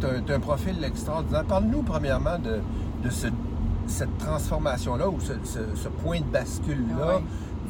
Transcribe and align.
tu 0.00 0.32
as, 0.32 0.34
un 0.34 0.40
profil 0.40 0.82
extraordinaire. 0.84 1.44
Parle-nous 1.44 1.82
premièrement 1.82 2.38
de, 2.38 2.60
de 3.04 3.10
cette 3.10 4.18
transformation-là 4.18 5.08
ou 5.08 5.18
ce, 5.20 5.88
point 6.02 6.20
de 6.20 6.24
bascule-là 6.24 7.20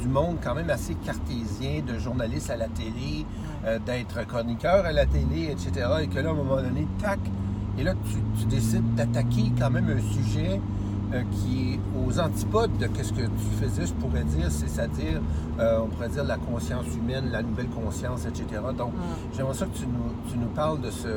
du 0.00 0.08
monde 0.08 0.36
quand 0.42 0.54
même 0.54 0.70
assez 0.70 0.94
cartésien, 0.94 1.82
de 1.86 1.98
journaliste 1.98 2.50
à 2.50 2.56
la 2.56 2.68
télé, 2.68 3.26
euh, 3.66 3.78
d'être 3.84 4.26
chroniqueur 4.26 4.84
à 4.84 4.92
la 4.92 5.06
télé, 5.06 5.50
etc. 5.50 5.88
Et 6.02 6.06
que 6.08 6.18
là, 6.18 6.30
à 6.30 6.32
un 6.32 6.36
moment 6.36 6.56
donné, 6.56 6.86
tac, 6.98 7.20
et 7.78 7.84
là, 7.84 7.94
tu, 8.38 8.46
décides 8.46 8.94
d'attaquer 8.94 9.52
quand 9.58 9.70
même 9.70 9.88
un 9.88 10.00
sujet 10.00 10.60
euh, 11.12 11.22
qui 11.32 11.74
est 11.74 11.80
aux 11.98 12.18
antipodes 12.18 12.76
de 12.78 12.88
ce 13.02 13.12
que 13.12 13.22
tu 13.22 13.46
faisais, 13.60 13.86
je 13.86 13.92
pourrais 13.94 14.24
dire, 14.24 14.50
c'est-à-dire, 14.50 15.20
euh, 15.58 15.80
on 15.82 15.88
pourrait 15.88 16.08
dire 16.08 16.24
la 16.24 16.36
conscience 16.36 16.86
humaine, 16.96 17.30
la 17.30 17.42
nouvelle 17.42 17.68
conscience, 17.68 18.26
etc. 18.26 18.62
Donc, 18.76 18.92
j'aimerais 19.36 19.54
ça 19.54 19.66
que 19.66 19.76
tu 19.76 19.86
nous, 19.86 20.30
tu 20.30 20.38
nous 20.38 20.48
parles 20.48 20.80
de 20.80 20.90
ce, 20.90 21.08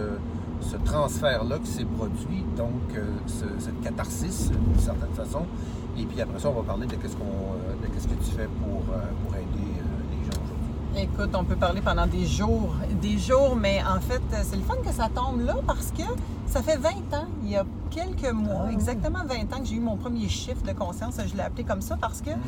ce 0.64 0.77
transfert-là 0.77 1.59
qui 1.59 1.70
s'est 1.70 1.86
produit, 1.86 2.43
donc 2.57 3.00
cette 3.60 3.82
catharsis, 3.82 4.51
d'une 4.51 4.79
certaine 4.79 5.14
façon. 5.14 5.46
Et 5.97 6.06
puis 6.06 6.20
après 6.21 6.39
ça, 6.39 6.50
on 6.50 6.54
va 6.54 6.64
parler 6.64 6.87
de 6.87 6.96
qu'est-ce, 6.96 7.15
qu'on, 7.15 7.24
de 7.24 7.87
qu'est-ce 7.93 8.07
que 8.07 8.24
tu 8.24 8.32
fais 8.32 8.47
pour, 8.61 8.82
pour 8.82 9.36
aider 9.36 9.73
Écoute, 10.96 11.32
on 11.34 11.43
peut 11.43 11.56
parler 11.56 11.82
pendant 11.82 12.06
des 12.06 12.25
jours, 12.28 12.75
des 13.01 13.18
jours, 13.18 13.56
mais 13.56 13.82
en 13.84 14.00
fait, 14.00 14.21
c'est 14.43 14.56
le 14.56 14.61
fun 14.61 14.75
que 14.86 14.93
ça 14.93 15.10
tombe 15.14 15.42
là 15.42 15.56
parce 15.65 15.92
que 15.92 16.04
ça 16.46 16.61
fait 16.61 16.78
20 16.78 16.89
ans, 17.18 17.25
il 17.43 17.50
y 17.50 17.56
a 17.56 17.65
quelques 17.89 18.32
mois, 18.32 18.65
ah. 18.68 18.71
exactement 18.71 19.20
20 19.25 19.56
ans 19.56 19.59
que 19.59 19.65
j'ai 19.65 19.78
eu 19.78 19.79
mon 19.79 19.98
premier 19.98 20.29
chiffre 20.29 20.61
de 20.61 20.71
conscience. 20.71 21.15
Je 21.25 21.36
l'ai 21.36 21.42
appelé 21.42 21.64
comme 21.64 21.82
ça 21.82 21.98
parce 22.00 22.21
que, 22.21 22.29
mm. 22.29 22.42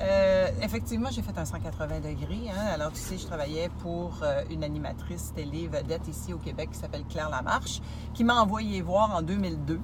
Euh, 0.00 0.48
effectivement, 0.62 1.10
j'ai 1.10 1.22
fait 1.22 1.36
un 1.38 1.44
180 1.44 2.00
degrés. 2.00 2.50
Hein. 2.50 2.66
Alors, 2.74 2.92
tu 2.92 2.98
sais, 2.98 3.18
je 3.18 3.26
travaillais 3.26 3.70
pour 3.80 4.20
euh, 4.22 4.42
une 4.50 4.64
animatrice 4.64 5.32
télé 5.34 5.68
vedette 5.68 6.08
ici 6.08 6.32
au 6.32 6.38
Québec 6.38 6.70
qui 6.72 6.78
s'appelle 6.78 7.04
Claire 7.08 7.30
Lamarche, 7.30 7.80
qui 8.14 8.24
m'a 8.24 8.40
envoyé 8.40 8.80
voir 8.82 9.14
en 9.14 9.22
2002, 9.22 9.78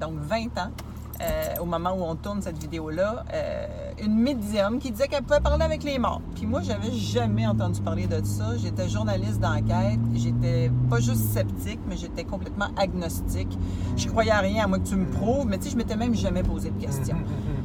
donc 0.00 0.14
20 0.18 0.58
ans. 0.58 0.70
Euh, 1.20 1.54
au 1.60 1.64
moment 1.64 1.92
où 1.92 2.02
on 2.02 2.16
tourne 2.16 2.42
cette 2.42 2.58
vidéo-là, 2.58 3.24
une 4.02 4.18
médium 4.18 4.80
qui 4.80 4.90
disait 4.90 5.06
qu'elle 5.06 5.22
pouvait 5.22 5.40
parler 5.40 5.64
avec 5.64 5.84
les 5.84 5.96
morts. 5.96 6.20
Puis 6.34 6.44
moi, 6.44 6.60
j'avais 6.60 6.90
jamais 6.90 7.46
entendu 7.46 7.80
parler 7.80 8.08
de 8.08 8.20
ça. 8.24 8.56
J'étais 8.56 8.88
journaliste 8.88 9.38
d'enquête. 9.38 10.00
J'étais 10.12 10.72
pas 10.90 10.98
juste 10.98 11.32
sceptique, 11.32 11.78
mais 11.88 11.96
j'étais 11.96 12.24
complètement 12.24 12.66
agnostique. 12.76 13.56
Je 13.96 14.08
croyais 14.08 14.32
à 14.32 14.40
rien 14.40 14.64
à 14.64 14.66
moi 14.66 14.80
que 14.80 14.88
tu 14.88 14.96
me 14.96 15.06
prouves, 15.06 15.46
mais 15.46 15.58
tu 15.58 15.64
sais, 15.64 15.70
je 15.70 15.76
m'étais 15.76 15.96
même 15.96 16.16
jamais 16.16 16.42
posé 16.42 16.70
de 16.70 16.80
questions. 16.84 17.18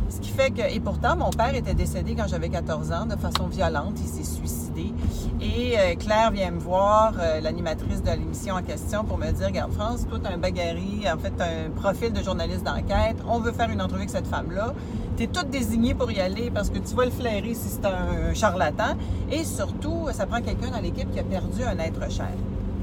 Ce 0.09 0.19
qui 0.19 0.31
fait 0.31 0.49
que, 0.49 0.61
et 0.61 0.79
pourtant, 0.79 1.15
mon 1.15 1.29
père 1.29 1.53
était 1.53 1.75
décédé 1.75 2.15
quand 2.15 2.27
j'avais 2.27 2.49
14 2.49 2.91
ans 2.91 3.05
de 3.05 3.15
façon 3.15 3.47
violente. 3.47 3.93
Il 4.01 4.07
s'est 4.07 4.23
suicidé. 4.23 4.91
Et 5.39 5.77
euh, 5.77 5.95
Claire 5.95 6.31
vient 6.31 6.49
me 6.51 6.59
voir, 6.59 7.13
euh, 7.19 7.39
l'animatrice 7.41 8.01
de 8.01 8.09
l'émission 8.09 8.55
en 8.55 8.63
question, 8.63 9.03
pour 9.03 9.19
me 9.19 9.31
dire, 9.31 9.47
regarde 9.47 9.71
France, 9.71 10.07
toi, 10.09 10.19
t'as 10.21 10.33
un 10.33 10.37
bagarre, 10.37 10.75
en 11.13 11.19
fait, 11.19 11.33
un 11.39 11.69
profil 11.79 12.11
de 12.11 12.23
journaliste 12.23 12.63
d'enquête. 12.63 13.17
On 13.27 13.39
veut 13.39 13.51
faire 13.51 13.69
une 13.69 13.81
entrevue 13.81 14.01
avec 14.01 14.09
cette 14.09 14.27
femme-là. 14.27 14.73
Tu 15.15 15.23
es 15.23 15.27
toute 15.27 15.49
désignée 15.49 15.93
pour 15.93 16.11
y 16.11 16.19
aller 16.19 16.49
parce 16.49 16.69
que 16.69 16.79
tu 16.79 16.95
vas 16.95 17.05
le 17.05 17.11
flairer 17.11 17.53
si 17.53 17.69
c'est 17.69 17.85
un 17.85 18.33
charlatan. 18.33 18.95
Et 19.31 19.43
surtout, 19.43 20.07
ça 20.11 20.25
prend 20.25 20.41
quelqu'un 20.41 20.71
dans 20.71 20.81
l'équipe 20.81 21.11
qui 21.11 21.19
a 21.19 21.23
perdu 21.23 21.63
un 21.63 21.77
être 21.77 22.09
cher. 22.11 22.31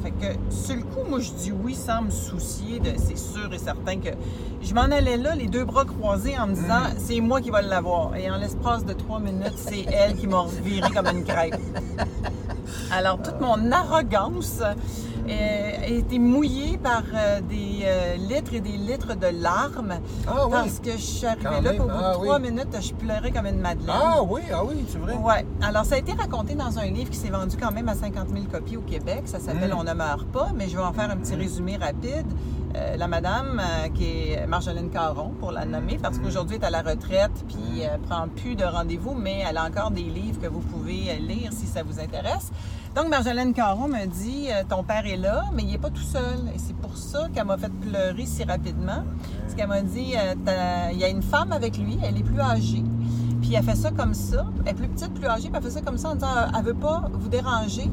Fait 0.07 0.13
que, 0.13 0.55
sur 0.55 0.77
le 0.77 0.83
coup, 0.83 1.03
moi, 1.09 1.19
je 1.19 1.33
dis 1.33 1.51
oui 1.51 1.75
sans 1.75 2.03
me 2.03 2.11
soucier 2.11 2.79
de. 2.79 2.93
C'est 2.97 3.19
sûr 3.19 3.53
et 3.53 3.59
certain 3.59 3.97
que 3.97 4.11
je 4.63 4.73
m'en 4.73 4.83
allais 4.83 5.17
là, 5.17 5.35
les 5.35 5.49
deux 5.49 5.65
bras 5.65 5.85
croisés, 5.85 6.39
en 6.39 6.47
me 6.47 6.55
disant 6.55 6.79
mm. 6.79 6.99
c'est 6.99 7.21
moi 7.21 7.41
qui 7.41 7.51
vais 7.51 7.63
l'avoir. 7.63 8.15
Et 8.15 8.31
en 8.31 8.37
l'espace 8.37 8.85
de 8.85 8.93
trois 8.93 9.19
minutes, 9.19 9.57
c'est 9.57 9.85
elle 9.93 10.15
qui 10.15 10.29
m'a 10.29 10.45
viré 10.63 10.89
comme 10.91 11.09
une 11.09 11.25
crêpe. 11.25 11.59
Alors, 12.93 13.21
toute 13.21 13.41
mon 13.41 13.73
arrogance 13.73 14.63
a 15.33 15.87
été 15.87 16.19
mouillée 16.19 16.79
par 16.79 17.03
euh, 17.15 17.41
des 17.41 17.81
euh, 17.85 18.17
litres 18.17 18.55
et 18.55 18.61
des 18.61 18.77
litres 18.77 19.15
de 19.15 19.27
larmes. 19.27 19.95
Ah 20.27 20.47
parce 20.51 20.81
que 20.81 20.93
je 20.93 20.97
suis 20.97 21.27
arrivée 21.27 21.61
là, 21.61 21.73
pour 21.75 21.87
bout 21.87 21.99
de 21.99 22.13
trois 22.13 22.39
minutes, 22.39 22.77
je 22.81 22.93
pleurais 22.95 23.31
comme 23.31 23.47
une 23.47 23.61
madeleine. 23.61 23.97
Ah 24.03 24.23
oui, 24.23 24.43
ah 24.53 24.65
oui, 24.65 24.85
c'est 24.89 24.99
vrai. 24.99 25.15
Oui. 25.19 25.35
Alors, 25.63 25.85
ça 25.85 25.97
a 25.97 25.99
été 25.99 26.13
raconté 26.13 26.55
dans 26.55 26.79
un 26.79 26.87
livre 26.87 27.11
qui 27.11 27.17
s'est 27.17 27.31
vendu 27.31 27.57
quand 27.57 27.73
même 27.73 27.89
à 27.89 27.95
50 27.95 28.29
000 28.29 28.45
copies 28.51 28.77
au 28.77 28.83
Québec. 28.83 29.23
Ça 29.27 29.41
s'appelle 29.41 29.71
mm. 29.71 29.79
On 29.79 29.85
ne 29.85 29.95
meurt 29.95 30.27
pas, 30.29 30.51
mais 30.55 30.69
je 30.69 30.77
vais 30.77 30.83
en 30.83 30.93
faire 30.93 31.11
un 31.11 31.17
petit 31.17 31.35
mm. 31.35 31.41
résumé 31.41 31.77
rapide. 31.77 32.27
la 32.97 33.09
madame, 33.09 33.63
qui 33.95 34.33
est 34.33 34.47
Marjolaine 34.47 34.91
Caron, 34.91 35.33
pour 35.41 35.51
la 35.51 35.65
nommer, 35.65 35.99
parce 36.01 36.19
mm. 36.19 36.23
qu'aujourd'hui, 36.23 36.57
elle 36.57 36.63
est 36.63 36.67
à 36.67 36.71
la 36.71 36.83
retraite, 36.83 37.45
puis 37.49 37.81
elle 37.81 38.01
prend 38.01 38.29
plus 38.29 38.55
de 38.55 38.65
rendez-vous, 38.65 39.15
mais 39.15 39.43
elle 39.49 39.57
a 39.57 39.65
encore 39.65 39.91
des 39.91 40.03
livres 40.03 40.41
que 40.41 40.47
vous 40.49 40.61
pouvez 40.61 41.17
lire 41.21 41.53
si 41.53 41.67
ça 41.67 41.83
vous 41.83 41.99
intéresse. 42.01 42.51
Donc, 42.97 43.09
Marjolaine 43.09 43.53
Caron 43.53 43.89
me 43.89 44.07
dit 44.07 44.49
euh, 44.51 44.63
Ton 44.67 44.83
père 44.83 45.05
est 45.05 45.19
là, 45.19 45.45
mais 45.53 45.65
il 45.65 45.69
n'est 45.69 45.77
pas 45.77 45.91
tout 45.91 46.01
seul. 46.01 46.39
Et 46.55 46.59
c'est 46.59 46.75
pour 46.77 46.97
ça 46.97 47.29
qu'elle 47.35 47.45
m'a 47.45 47.59
fait 47.59 47.69
pleurer 47.69 48.25
si 48.25 48.43
rapidement. 48.43 49.05
Parce 49.43 49.55
qu'elle 49.55 49.69
m'a 49.69 49.83
dit 49.83 50.15
euh, 50.17 50.89
Il 50.93 50.99
y 50.99 51.05
a 51.05 51.09
une 51.09 51.23
femme 51.23 51.53
avec 51.53 51.77
lui, 51.77 51.99
elle 52.03 52.17
est 52.17 52.23
plus 52.23 52.41
âgée. 52.41 52.83
Puis 53.43 53.53
elle 53.53 53.65
fait 53.65 53.77
ça 53.77 53.91
comme 53.91 54.15
ça. 54.15 54.47
Elle 54.65 54.71
est 54.71 54.75
plus 54.75 54.89
petite, 54.89 55.13
plus 55.13 55.27
âgée, 55.27 55.51
puis 55.51 55.59
elle 55.59 55.63
fait 55.63 55.71
ça 55.71 55.83
comme 55.83 55.99
ça 55.99 56.09
en 56.09 56.15
disant 56.15 56.29
Elle 56.59 56.65
veut 56.65 56.73
pas 56.73 57.11
vous 57.13 57.29
déranger. 57.29 57.91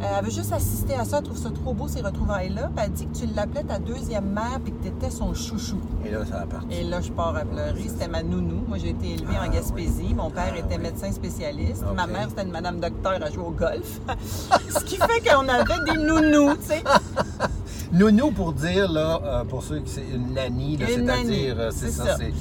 Euh, 0.00 0.04
elle 0.18 0.24
veut 0.24 0.30
juste 0.30 0.52
assister 0.52 0.94
à 0.94 1.04
ça, 1.04 1.18
elle 1.18 1.24
trouve 1.24 1.36
ça 1.36 1.50
trop 1.50 1.74
beau, 1.74 1.86
ces 1.86 2.00
retrouvailles-là. 2.00 2.70
Puis 2.74 2.84
elle 2.84 2.92
dit 2.92 3.06
que 3.06 3.18
tu 3.18 3.26
l'appelais 3.34 3.64
ta 3.64 3.78
deuxième 3.78 4.30
mère 4.30 4.58
puis 4.64 4.72
que 4.72 4.82
tu 4.82 4.88
étais 4.88 5.10
son 5.10 5.34
chouchou. 5.34 5.78
Et 6.06 6.10
là, 6.10 6.24
ça 6.24 6.40
a 6.40 6.46
parti. 6.46 6.74
Et 6.74 6.84
là, 6.84 7.00
je 7.02 7.10
pars 7.10 7.36
à 7.36 7.44
pleurer. 7.44 7.84
C'était 7.86 8.08
ma 8.08 8.22
nounou. 8.22 8.64
Moi, 8.66 8.78
j'ai 8.78 8.90
été 8.90 9.12
élevée 9.12 9.36
en 9.36 9.42
ah, 9.42 9.48
Gaspésie. 9.48 10.14
Mon 10.14 10.30
père 10.30 10.54
ah, 10.54 10.58
était 10.58 10.78
médecin 10.78 11.12
spécialiste. 11.12 11.84
Ma 11.94 12.06
mère, 12.06 12.28
c'était 12.30 12.44
une 12.44 12.50
madame 12.50 12.80
docteur 12.80 13.22
à 13.22 13.30
jouer 13.30 13.44
au 13.44 13.50
golf. 13.50 14.00
Ce 14.70 14.84
qui 14.84 14.96
fait 14.96 15.20
qu'on 15.28 15.46
avait 15.48 15.92
des 15.92 15.98
nounous, 15.98 16.56
tu 16.56 16.68
sais. 16.68 16.82
Nounou 17.92 18.30
pour 18.30 18.52
dire, 18.52 18.90
là, 18.90 19.20
euh, 19.24 19.44
pour 19.44 19.64
ceux 19.64 19.80
qui 19.80 19.90
c'est 19.90 20.04
une 20.14 20.32
nanny, 20.32 20.78
c'est-à-dire, 20.78 21.56
euh, 21.58 21.70
c'est 21.74 21.90
ça, 21.90 22.16
c'est 22.16 22.32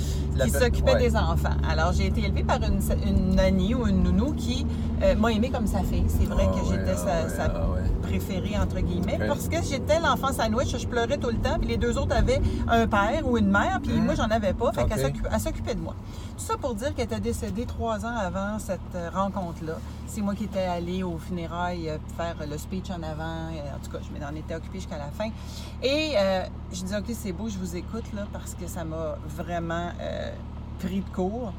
qui 0.43 0.49
s'occupait 0.49 0.97
des 0.97 1.15
enfants. 1.15 1.55
Alors, 1.67 1.93
j'ai 1.93 2.07
été 2.07 2.21
élevée 2.21 2.43
par 2.43 2.57
une, 2.57 2.79
une 3.07 3.35
nanny 3.35 3.75
ou 3.75 3.87
une 3.87 4.03
nounou 4.03 4.33
qui 4.33 4.65
euh, 5.03 5.15
m'a 5.15 5.31
aimée 5.31 5.49
comme 5.49 5.67
sa 5.67 5.79
fille. 5.79 6.05
C'est 6.07 6.25
vrai 6.25 6.45
ah 6.47 6.59
que 6.59 6.65
j'étais 6.69 6.95
sa, 6.95 7.45
ah 7.45 7.67
préférée, 8.09 8.57
entre 8.57 8.79
guillemets, 8.79 9.19
parce 9.27 9.47
que 9.47 9.61
j'étais 9.61 9.99
l'enfant 9.99 10.33
sandwich, 10.33 10.75
je 10.75 10.87
pleurais 10.87 11.17
tout 11.17 11.29
le 11.29 11.37
temps, 11.37 11.59
puis 11.59 11.67
les 11.67 11.77
deux 11.77 11.97
autres 11.97 12.15
avaient 12.15 12.41
un 12.67 12.87
père 12.87 13.27
ou 13.27 13.37
une 13.37 13.49
mère, 13.49 13.79
puis 13.83 13.93
moi, 14.01 14.15
j'en 14.15 14.29
avais 14.31 14.53
pas, 14.53 14.71
fait 14.71 14.85
qu'elle 14.85 15.39
s'occupait 15.39 15.75
de 15.75 15.81
moi. 15.81 15.93
Tout 16.37 16.43
ça 16.43 16.57
pour 16.57 16.73
dire 16.73 16.95
qu'elle 16.95 17.05
était 17.05 17.19
décédée 17.19 17.65
trois 17.65 18.05
ans 18.05 18.15
avant 18.15 18.57
cette 18.57 18.79
euh, 18.95 19.09
rencontre-là. 19.13 19.73
C'est 20.07 20.21
moi 20.21 20.33
qui 20.33 20.45
étais 20.45 20.63
allée 20.63 21.03
au 21.03 21.17
funérailles 21.17 21.89
euh, 21.89 21.97
faire 22.17 22.35
le 22.49 22.57
speech 22.57 22.89
en 22.89 23.03
avant. 23.03 23.49
En 23.49 23.83
tout 23.83 23.91
cas, 23.91 23.99
je 24.01 24.19
m'en 24.19 24.35
étais 24.35 24.55
occupée 24.55 24.79
jusqu'à 24.79 24.97
la 24.97 25.11
fin. 25.11 25.29
Et 25.83 26.13
je 26.71 26.83
dis, 26.83 26.95
OK, 26.95 27.05
c'est 27.13 27.31
beau, 27.31 27.47
je 27.47 27.57
vous 27.57 27.75
écoute, 27.75 28.05
là, 28.15 28.25
parce 28.33 28.55
que 28.55 28.67
ça 28.67 28.83
m'a 28.83 29.17
vraiment 29.37 29.91
pris 30.79 31.01
de 31.01 31.15
court. 31.15 31.53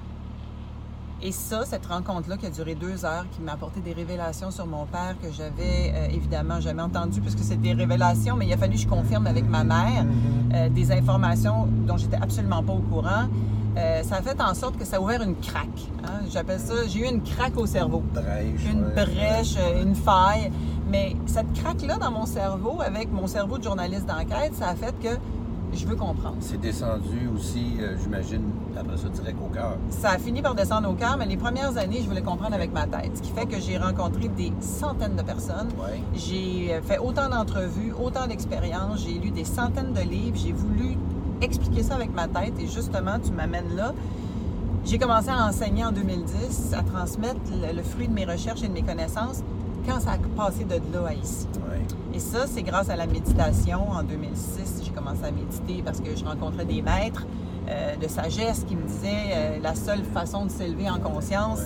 Et 1.23 1.33
ça, 1.33 1.67
cette 1.67 1.85
rencontre-là 1.85 2.39
qui 2.39 2.47
a 2.47 2.51
duré 2.51 2.75
deux 2.75 3.05
heures, 3.05 3.27
qui 3.31 3.43
m'a 3.43 3.53
apporté 3.53 3.81
des 3.81 3.93
révélations 3.93 4.51
sur 4.51 4.67
mon 4.67 4.87
père 4.87 5.17
que 5.23 5.31
j'avais 5.31 5.93
euh, 5.95 6.09
évidemment 6.15 6.61
jamais 6.61 6.81
entendu 6.81 7.21
puisque 7.21 7.41
c'était 7.41 7.57
des 7.57 7.73
révélations, 7.75 8.37
mais 8.37 8.47
il 8.47 8.53
a 8.55 8.57
fallu 8.57 8.75
que 8.75 8.81
je 8.81 8.89
confirme 8.89 9.27
avec 9.27 9.47
ma 9.47 9.63
mère 9.63 10.07
euh, 10.55 10.71
des 10.71 10.91
informations 10.93 11.69
dont 11.87 11.99
j'étais 11.99 12.17
absolument 12.17 12.63
pas 12.63 12.73
au 12.73 12.79
courant. 12.79 13.29
Euh, 13.77 14.03
ça 14.03 14.17
a 14.17 14.23
fait 14.23 14.41
en 14.41 14.55
sorte 14.55 14.79
que 14.79 14.85
ça 14.87 14.97
a 14.97 15.01
ouvert 15.01 15.23
une 15.23 15.37
craque. 15.37 15.69
Hein. 16.05 16.25
J'appelle 16.33 16.59
ça, 16.59 16.87
j'ai 16.89 17.01
eu 17.01 17.05
une 17.05 17.23
craque 17.23 17.57
au 17.59 17.67
cerveau. 17.67 18.03
une 18.71 18.83
brèche, 18.95 19.57
une 19.83 19.95
faille. 19.95 20.51
Mais 20.91 21.15
cette 21.27 21.53
craque-là 21.53 21.99
dans 21.99 22.11
mon 22.11 22.27
cerveau, 22.27 22.81
avec 22.81 23.13
mon 23.13 23.27
cerveau 23.27 23.59
de 23.59 23.63
journaliste 23.63 24.07
d'enquête, 24.07 24.55
ça 24.55 24.71
a 24.71 24.75
fait 24.75 24.95
que 25.01 25.19
je 25.73 25.87
veux 25.87 25.97
comprendre. 25.97 26.37
C'est 26.41 26.61
descendu 26.61 27.29
aussi, 27.35 27.77
euh, 27.81 27.97
j'imagine, 28.03 28.43
après 28.79 28.97
ça, 28.97 29.09
direct 29.09 29.39
au 29.43 29.53
cœur. 29.53 29.77
Ça 29.91 30.11
a 30.11 30.19
fini 30.19 30.43
par 30.43 30.55
descendre 30.55 30.91
au 30.91 30.95
cœur, 30.95 31.17
mais 31.19 31.27
les 31.27 31.37
premières 31.37 31.77
années, 31.77 32.01
je 32.03 32.09
voulais 32.09 32.23
comprendre 32.23 32.55
avec 32.55 32.73
ma 32.73 32.87
tête. 32.87 33.17
Ce 33.17 33.23
qui 33.23 33.31
fait 33.31 33.47
que 33.47 33.61
j'ai 33.61 33.79
rencontré 33.79 34.29
des 34.29 34.53
centaines 34.61 35.17
de 35.17 35.23
personnes. 35.23 35.69
J'ai 36.15 36.75
euh, 36.75 36.83
fait 36.83 36.99
autant 36.99 37.29
d'entrevues, 37.29 37.93
autant 37.93 38.27
d'expériences. 38.27 39.05
J'ai 39.05 39.19
lu 39.19 39.31
des 39.31 39.45
centaines 39.45 39.93
de 39.93 40.01
livres. 40.01 40.37
J'ai 40.37 40.53
voulu 40.53 40.97
expliquer 41.41 41.83
ça 41.83 41.95
avec 41.95 42.15
ma 42.15 42.29
tête 42.29 42.55
et 42.59 42.67
justement, 42.67 43.19
tu 43.23 43.33
m'amènes 43.33 43.75
là. 43.77 43.93
J'ai 44.85 44.99
commencé 44.99 45.29
à 45.29 45.47
enseigner 45.47 45.85
en 45.85 45.93
2010, 45.93 46.75
à 46.75 46.83
transmettre 46.83 47.41
le, 47.53 47.83
fruit 47.83 48.09
de 48.09 48.15
mes 48.15 48.25
recherches 48.25 48.63
et 48.63 48.69
de 48.69 48.73
mes 48.73 48.83
connaissances 48.83 49.43
quand 49.91 50.01
ça 50.01 50.13
a 50.13 50.19
passé 50.37 50.65
de 50.65 50.75
là 50.93 51.09
à 51.09 51.15
ici. 51.15 51.47
Et 52.15 52.21
ça, 52.21 52.47
c'est 52.47 52.63
grâce 52.63 52.89
à 52.91 52.97
la 52.97 53.07
méditation. 53.07 53.91
En 53.91 54.03
2006, 54.03 54.83
j'ai 54.85 54.91
commencé 54.91 55.25
à 55.25 55.31
méditer 55.31 55.83
parce 55.85 56.01
que 56.01 56.15
je 56.15 56.25
rencontrais 56.25 56.65
des 56.65 56.83
maîtres 56.83 57.27
euh, 57.69 57.97
de 57.97 58.09
sagesse 58.09 58.65
qui 58.69 58.77
me 58.77 58.83
disaient 58.83 59.33
euh, 59.33 59.59
la 59.61 59.75
seule 59.75 60.05
façon 60.05 60.47
de 60.47 60.51
s'élever 60.51 60.89
en 60.89 60.99
conscience, 60.99 61.61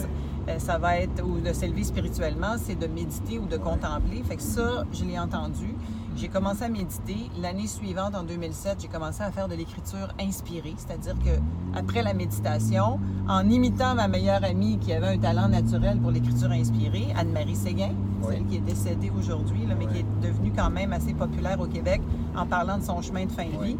euh, 0.49 0.59
ça 0.59 0.79
va 0.79 0.99
être, 0.99 1.23
ou 1.23 1.41
de 1.41 1.53
s'élever 1.53 1.85
spirituellement, 1.85 2.57
c'est 2.59 2.79
de 2.79 2.87
méditer 2.87 3.39
ou 3.39 3.47
de 3.47 3.57
contempler. 3.57 4.23
Fait 4.27 4.37
que 4.37 4.43
ça, 4.43 4.85
je 4.93 5.05
l'ai 5.05 5.19
entendu. 5.19 5.75
J'ai 6.17 6.29
commencé 6.29 6.63
à 6.63 6.69
méditer. 6.69 7.17
L'année 7.41 7.67
suivante, 7.67 8.15
en 8.15 8.23
2007, 8.23 8.79
j'ai 8.83 8.89
commencé 8.89 9.23
à 9.23 9.33
faire 9.33 9.49
de 9.49 9.55
l'écriture 9.55 10.15
inspirée, 10.21 10.75
c'est-à-dire 10.77 11.15
que 11.15 11.41
après 11.77 12.03
la 12.03 12.15
méditation, 12.15 13.01
en 13.29 13.49
imitant 13.51 13.97
ma 13.97 14.07
meilleure 14.07 14.45
amie 14.45 14.79
qui 14.79 14.93
avait 14.93 15.09
un 15.09 15.19
talent 15.19 15.49
naturel 15.49 15.99
pour 15.99 16.13
l'écriture 16.13 16.53
inspirée, 16.53 17.09
Anne-Marie 17.17 17.57
Séguin, 17.57 17.95
celle 18.29 18.47
qui 18.47 18.57
est 18.57 18.61
décédée 18.61 19.11
aujourd'hui, 19.11 19.67
mais 19.77 19.87
qui 19.87 19.99
est 19.99 20.07
devenue 20.23 20.53
quand 20.57 20.71
même 20.71 20.93
assez 20.93 21.15
populaire 21.15 21.59
au 21.61 21.67
Québec 21.67 22.01
en 22.37 22.47
parlant 22.47 22.79
de 22.79 22.85
son 22.85 23.03
chemin 23.03 23.27
de 23.27 23.33
fin 23.33 23.47
de 23.47 23.65
vie. 23.65 23.77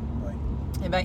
Eh 0.85 0.89
bien, 0.89 1.05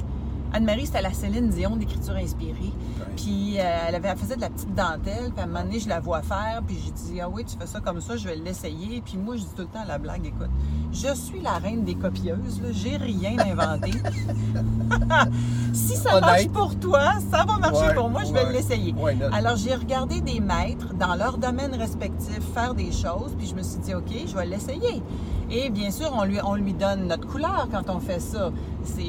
Anne-Marie, 0.51 0.87
c'était 0.87 1.01
la 1.01 1.13
Céline 1.13 1.49
Dion 1.49 1.75
d'écriture 1.75 2.15
inspirée. 2.15 2.73
Puis 3.15 3.57
euh, 3.59 3.63
elle, 3.87 3.95
avait, 3.95 4.15
faisait 4.15 4.35
de 4.35 4.41
la 4.41 4.49
petite 4.49 4.73
dentelle. 4.73 5.31
Puis 5.31 5.39
à 5.39 5.43
un 5.43 5.47
moment 5.47 5.63
donné, 5.63 5.79
je 5.79 5.89
la 5.89 5.99
vois 5.99 6.21
faire. 6.21 6.61
Puis 6.65 6.77
j'ai 6.83 6.91
dit, 6.91 7.21
ah 7.21 7.29
oui, 7.29 7.45
tu 7.45 7.55
fais 7.57 7.67
ça 7.67 7.79
comme 7.79 8.01
ça, 8.01 8.17
je 8.17 8.27
vais 8.27 8.35
l'essayer. 8.35 9.01
Puis 9.05 9.17
moi, 9.17 9.35
je 9.35 9.41
dis 9.41 9.53
tout 9.55 9.61
le 9.61 9.67
temps 9.67 9.81
à 9.81 9.85
la 9.85 9.97
blague, 9.97 10.25
écoute, 10.25 10.49
je 10.91 11.13
suis 11.13 11.39
la 11.39 11.57
reine 11.57 11.83
des 11.83 11.95
copieuses. 11.95 12.61
J'ai 12.71 12.97
rien 12.97 13.37
inventé. 13.39 13.91
si 15.73 15.95
ça 15.95 16.19
marche 16.19 16.47
pour 16.47 16.75
toi, 16.79 17.13
ça 17.29 17.45
va 17.45 17.57
marcher 17.57 17.93
pour 17.93 18.09
moi, 18.09 18.23
je 18.23 18.33
vais 18.33 18.51
l'essayer. 18.51 18.95
Alors 19.31 19.55
j'ai 19.55 19.75
regardé 19.75 20.21
des 20.21 20.39
maîtres 20.39 20.93
dans 20.93 21.15
leur 21.15 21.37
domaine 21.37 21.75
respectif 21.75 22.39
faire 22.53 22.73
des 22.73 22.91
choses. 22.91 23.35
Puis 23.37 23.47
je 23.47 23.55
me 23.55 23.61
suis 23.61 23.79
dit, 23.79 23.93
OK, 23.93 24.11
je 24.25 24.35
vais 24.35 24.45
l'essayer. 24.45 25.03
Et 25.51 25.69
bien 25.69 25.89
sûr, 25.89 26.11
on 26.15 26.23
lui, 26.23 26.37
on 26.43 26.55
lui 26.55 26.73
donne 26.73 27.07
notre 27.07 27.27
couleur 27.27 27.67
quand 27.71 27.89
on 27.89 27.99
fait 27.99 28.19
ça. 28.19 28.51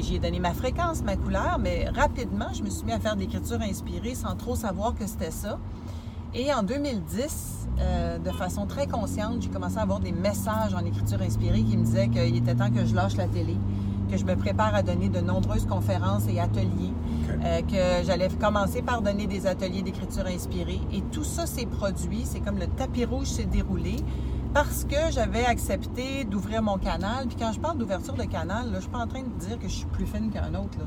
J'ai 0.01 0.19
donné 0.19 0.39
ma 0.39 0.53
fréquence, 0.53 1.03
ma 1.03 1.15
couleur, 1.15 1.57
mais 1.59 1.87
rapidement, 1.89 2.47
je 2.53 2.63
me 2.63 2.69
suis 2.69 2.85
mis 2.85 2.91
à 2.91 2.99
faire 2.99 3.15
de 3.15 3.21
l'écriture 3.21 3.61
inspirée 3.61 4.15
sans 4.15 4.35
trop 4.35 4.55
savoir 4.55 4.93
que 4.95 5.07
c'était 5.07 5.31
ça. 5.31 5.57
Et 6.33 6.53
en 6.53 6.63
2010, 6.63 7.67
euh, 7.79 8.17
de 8.17 8.29
façon 8.31 8.65
très 8.65 8.87
consciente, 8.87 9.41
j'ai 9.41 9.49
commencé 9.49 9.77
à 9.77 9.81
avoir 9.81 9.99
des 9.99 10.11
messages 10.11 10.73
en 10.73 10.85
écriture 10.85 11.21
inspirée 11.21 11.61
qui 11.63 11.77
me 11.77 11.83
disaient 11.83 12.09
qu'il 12.09 12.35
était 12.35 12.55
temps 12.55 12.69
que 12.69 12.85
je 12.85 12.95
lâche 12.95 13.15
la 13.15 13.27
télé, 13.27 13.57
que 14.09 14.17
je 14.17 14.25
me 14.25 14.35
prépare 14.35 14.75
à 14.75 14.81
donner 14.81 15.09
de 15.09 15.19
nombreuses 15.19 15.65
conférences 15.65 16.27
et 16.27 16.39
ateliers, 16.39 16.93
euh, 17.43 17.61
que 17.61 18.05
j'allais 18.05 18.29
commencer 18.29 18.81
par 18.81 19.01
donner 19.01 19.27
des 19.27 19.47
ateliers 19.47 19.81
d'écriture 19.81 20.25
inspirée. 20.25 20.81
Et 20.93 21.01
tout 21.01 21.23
ça 21.23 21.45
s'est 21.45 21.65
produit, 21.65 22.21
c'est 22.25 22.39
comme 22.39 22.57
le 22.57 22.67
tapis 22.67 23.05
rouge 23.05 23.27
s'est 23.27 23.45
déroulé 23.45 23.97
parce 24.53 24.83
que 24.83 25.11
j'avais 25.11 25.45
accepté 25.45 26.23
d'ouvrir 26.25 26.61
mon 26.61 26.77
canal. 26.77 27.27
Puis 27.27 27.37
quand 27.39 27.51
je 27.53 27.59
parle 27.59 27.77
d'ouverture 27.77 28.13
de 28.13 28.23
canal, 28.23 28.67
là, 28.71 28.75
je 28.75 28.81
suis 28.81 28.89
pas 28.89 28.99
en 28.99 29.07
train 29.07 29.21
de 29.21 29.45
dire 29.45 29.57
que 29.59 29.67
je 29.67 29.73
suis 29.73 29.85
plus 29.87 30.05
fine 30.05 30.29
qu'un 30.29 30.53
autre. 30.55 30.77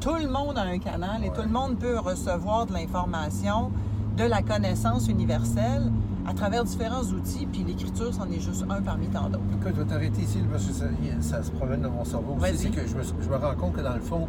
Tout 0.00 0.16
le 0.16 0.28
monde 0.28 0.58
a 0.58 0.62
un 0.62 0.78
canal 0.78 1.24
et 1.24 1.30
tout 1.30 1.42
le 1.42 1.48
monde 1.48 1.78
peut 1.78 1.98
recevoir 1.98 2.66
de 2.66 2.72
l'information, 2.72 3.70
de 4.16 4.24
la 4.24 4.42
connaissance 4.42 5.08
universelle 5.08 5.92
à 6.26 6.34
travers 6.34 6.64
différents 6.64 7.02
outils, 7.02 7.46
puis 7.46 7.64
l'écriture, 7.64 8.12
c'en 8.14 8.30
est 8.30 8.40
juste 8.40 8.64
un 8.68 8.80
parmi 8.80 9.08
tant 9.08 9.28
d'autres. 9.28 9.42
Écoute, 9.60 9.72
je 9.76 9.82
vais 9.82 9.88
t'arrêter 9.88 10.22
ici 10.22 10.38
parce 10.50 10.66
que 10.66 10.72
ça, 11.20 11.42
se 11.42 11.50
promène 11.50 11.82
dans 11.82 11.90
mon 11.90 12.04
cerveau 12.04 12.36
aussi. 12.40 12.56
C'est 12.56 12.70
que 12.70 12.86
je 12.86 12.94
me, 13.28 13.36
rends 13.36 13.54
compte 13.54 13.74
que 13.74 13.80
dans 13.80 13.94
le 13.94 14.00
fond, 14.00 14.28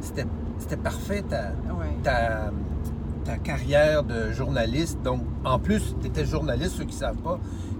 c'était 0.00 0.76
parfait 0.76 1.22
ta, 1.22 1.52
ta, 2.02 2.50
ta, 3.24 3.36
carrière 3.38 4.04
de 4.04 4.32
journaliste. 4.32 4.98
Donc, 5.02 5.20
en 5.44 5.58
plus, 5.58 5.94
tu 6.00 6.06
étais 6.06 6.24
journaliste, 6.24 6.76
ceux 6.76 6.84
qui 6.84 6.94
ne 6.94 7.00
savent 7.00 7.16
pas, 7.16 7.38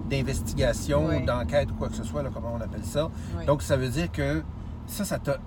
d'investigation, 0.09 1.21
d'enquête 1.21 1.71
ou 1.71 1.75
quoi 1.75 1.89
que 1.89 1.95
ce 1.95 2.03
soit, 2.03 2.23
là, 2.23 2.29
comment 2.33 2.53
on 2.55 2.61
appelle 2.61 2.85
ça. 2.85 3.09
Donc, 3.47 3.61
ça 3.61 3.77
veut 3.77 3.89
dire 3.89 4.11
que 4.11 4.43
ça, 4.87 5.05
ça 5.05 5.19
t'a 5.19 5.37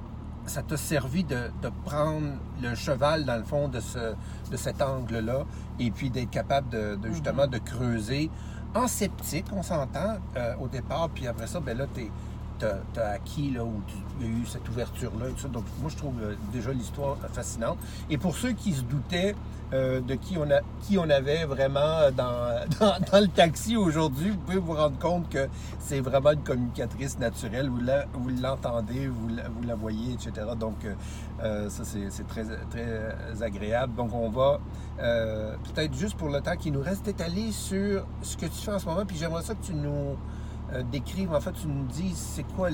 ça 0.49 0.62
t'a 0.62 0.76
servi 0.76 1.25
de, 1.25 1.50
prendre 1.84 2.32
le 2.62 2.75
cheval, 2.75 3.25
dans 3.25 3.37
le 3.37 3.44
fond, 3.44 3.69
de, 3.69 3.81
ce, 3.81 4.14
de 4.50 4.56
cet 4.56 4.81
angle-là, 4.81 5.44
et 5.78 5.90
puis 5.90 6.10
d'être 6.10 6.31
capable 6.31 6.70
de, 6.70 6.99
justement 7.12 7.44
mhm. 7.44 7.50
de 7.50 7.58
creuser 7.58 8.31
en 8.75 8.87
sceptique, 8.87 9.46
on 9.52 9.62
s'entend, 9.62 10.16
euh, 10.37 10.55
au 10.60 10.69
départ, 10.69 11.08
puis 11.10 11.26
après 11.26 11.46
ça, 11.46 11.60
ben 11.60 11.76
là, 11.76 11.87
tu 12.58 13.00
as, 13.00 13.08
acquis, 13.08 13.50
là, 13.50 13.64
où 13.64 13.81
tu 13.87 14.25
as 14.25 14.28
eu 14.28 14.46
cette 14.46 14.69
ouverture-là. 14.69 15.26
Donc, 15.49 15.64
moi, 15.81 15.90
je 15.90 15.96
trouve 15.96 16.14
euh, 16.22 16.34
déjà 16.52 16.72
l'histoire 16.72 17.16
fascinante. 17.32 17.78
Et 18.10 18.19
pour 18.19 18.37
ceux 18.37 18.52
qui 18.52 18.72
se 18.72 18.82
doutaient 18.82 19.34
euh, 19.75 20.00
de 20.00 20.14
qui 20.14 20.38
on, 20.38 20.50
a, 20.50 20.60
qui 20.81 20.96
on 20.96 21.10
avait 21.10 21.44
vraiment 21.44 22.10
dans, 22.16 22.64
dans, 22.81 23.20
le 23.20 23.28
taxi 23.28 23.76
aujourd'hui. 23.76 24.31
Vous 24.31 24.38
pouvez 24.38 24.58
vous 24.58 24.72
rendre 24.72 24.99
compte 24.99 25.28
que 25.28 25.46
c'est 25.78 26.00
vraiment 26.00 26.31
une 26.32 26.43
communicatrice 26.43 27.19
naturelle. 27.19 27.69
Vous, 27.69 28.31
l'entendez, 28.40 29.08
vous, 29.08 29.28
la 29.66 29.75
voyez, 29.75 30.14
etc. 30.14 30.32
Donc, 30.58 30.84
euh, 30.84 30.94
euh, 31.43 31.69
ça, 31.69 31.84
c'est 31.84 32.26
très, 32.26 32.44
très 32.70 33.43
agréable. 33.43 33.94
Donc, 33.94 34.14
on 34.14 34.31
va 34.31 34.58
peut-être 34.96 35.94
juste 35.94 36.16
pour 36.16 36.31
le 36.31 36.40
temps 36.40 36.56
qui 36.56 36.70
nous 36.70 36.82
reste 36.82 37.06
étaler 37.06 37.52
sur 37.52 38.05
ce 38.22 38.37
que 38.37 38.46
tu 38.46 38.52
fais 38.52 38.72
en 38.72 38.78
ce 38.78 38.87
moment. 38.87 39.05
Puis 39.06 39.16
j'aimerais 39.16 39.43
ça 39.43 39.55
que 39.55 39.64
tu 39.64 39.75
nous 39.75 40.16
euh, 40.75 40.82
décrire, 40.93 41.32
en 41.32 41.41
fait, 41.41 41.53
tu 41.53 41.67
nous 41.67 41.87
dis, 41.87 42.12
c'est 42.15 42.44
quoi 42.55 42.69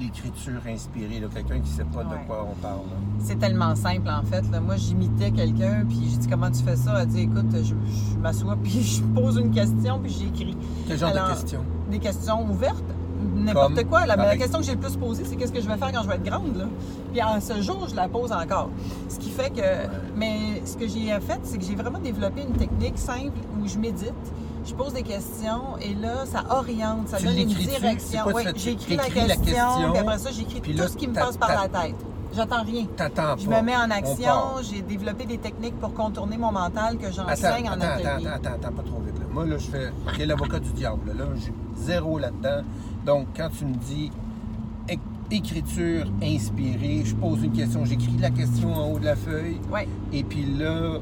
l'écriture 0.00 0.60
inspirée, 0.68 1.20
quelqu'un 1.34 1.58
qui 1.58 1.70
ne 1.70 1.76
sait 1.76 1.84
pas 1.84 2.04
de 2.04 2.26
quoi 2.26 2.46
on 2.48 2.54
parle. 2.60 2.82
C'est 3.18 3.40
tellement 3.40 3.74
simple, 3.74 4.08
en 4.08 4.22
fait. 4.22 4.44
Moi, 4.60 4.76
j'imitais 4.76 5.32
quelqu'un, 5.32 5.84
puis 5.88 5.98
j'ai 6.10 6.16
dit, 6.16 6.28
comment 6.28 6.50
tu 6.50 6.62
fais 6.62 6.76
ça? 6.76 7.02
Elle 7.02 7.08
dit, 7.08 7.22
écoute, 7.22 7.46
je, 7.52 7.74
m'assois, 8.18 8.56
puis 8.62 8.82
je 8.82 9.02
pose 9.02 9.36
une 9.38 9.50
question, 9.50 9.98
puis 9.98 10.12
j'écris. 10.12 10.56
Quel 10.86 10.98
genre 10.98 11.12
de 11.12 11.34
questions? 11.34 11.64
Des 11.90 11.98
questions 11.98 12.48
ouvertes. 12.48 12.84
N'importe 13.34 13.84
quoi. 13.84 14.06
La, 14.06 14.16
la, 14.16 14.36
question 14.36 14.60
que 14.60 14.64
j'ai 14.64 14.74
le 14.74 14.80
plus 14.80 14.96
posée, 14.96 15.24
c'est 15.24 15.34
qu'est-ce 15.34 15.52
que 15.52 15.60
je 15.60 15.66
vais 15.66 15.76
faire 15.76 15.92
quand 15.92 16.02
je 16.02 16.08
vais 16.08 16.16
être 16.16 16.24
grande. 16.24 16.56
Là? 16.56 16.66
Puis 17.12 17.22
en 17.22 17.40
ce 17.40 17.60
jour, 17.60 17.86
je 17.88 17.96
la 17.96 18.08
pose 18.08 18.32
encore. 18.32 18.70
Ce 19.08 19.18
qui 19.18 19.28
fait 19.28 19.50
que. 19.50 19.88
Mais 20.16 20.62
ce 20.64 20.76
que 20.76 20.86
j'ai 20.86 21.08
fait, 21.20 21.40
c'est 21.42 21.58
que 21.58 21.64
j'ai 21.64 21.74
vraiment 21.74 21.98
développé 21.98 22.42
une 22.42 22.56
technique 22.56 22.96
simple 22.96 23.38
où 23.58 23.66
je 23.66 23.78
médite 23.78 24.14
je 24.70 24.74
pose 24.74 24.92
des 24.92 25.02
questions 25.02 25.76
et 25.80 25.94
là, 25.94 26.24
ça 26.26 26.44
oriente, 26.50 27.08
ça 27.08 27.18
donne 27.20 27.36
une 27.36 27.48
direction. 27.48 28.22
Oui, 28.32 28.42
j'écris 28.54 28.96
la, 28.96 29.02
la, 29.02 29.36
question, 29.36 29.90
puis 29.90 29.98
après 29.98 30.18
ça, 30.18 30.30
j'écris 30.30 30.60
tout 30.60 30.88
ce 30.88 30.96
qui 30.96 31.08
me 31.08 31.14
passe 31.14 31.36
par 31.36 31.50
la 31.50 31.68
tête. 31.68 31.96
J'attends 32.34 32.62
rien. 32.62 32.86
T'attends 32.96 33.36
Je 33.36 33.48
me 33.48 33.60
mets 33.60 33.76
en 33.76 33.90
action. 33.90 34.62
J'ai 34.62 34.82
développé 34.82 35.24
des 35.24 35.38
techniques 35.38 35.78
pour 35.80 35.92
contourner 35.94 36.36
mon 36.36 36.52
mental 36.52 36.96
que 36.96 37.10
j'enseigne 37.10 37.68
en 37.68 37.80
atelier. 37.80 38.06
Attends, 38.06 38.28
attends, 38.28 38.54
attends, 38.54 38.72
pas 38.72 38.82
trop 38.82 39.00
vite. 39.00 39.18
Là. 39.18 39.26
Moi, 39.32 39.46
là, 39.46 39.56
je 39.58 39.66
fais 40.16 40.26
l'avocat 40.26 40.60
du 40.60 40.72
diable. 40.72 41.12
Là, 41.16 41.24
j'ai 41.34 41.52
zéro 41.76 42.18
là-dedans. 42.18 42.62
Donc, 43.04 43.26
quand 43.36 43.48
tu 43.56 43.64
me 43.64 43.74
dis 43.74 44.12
écriture 45.32 46.06
inspirée, 46.22 47.02
je 47.04 47.14
pose 47.14 47.42
une 47.44 47.52
question, 47.52 47.84
j'écris 47.84 48.16
la 48.18 48.30
question 48.30 48.74
en 48.74 48.90
haut 48.90 48.98
de 48.98 49.04
la 49.04 49.16
feuille. 49.16 49.60
Oui. 49.72 49.82
Et 50.12 50.24
puis 50.24 50.44
là, 50.44 50.98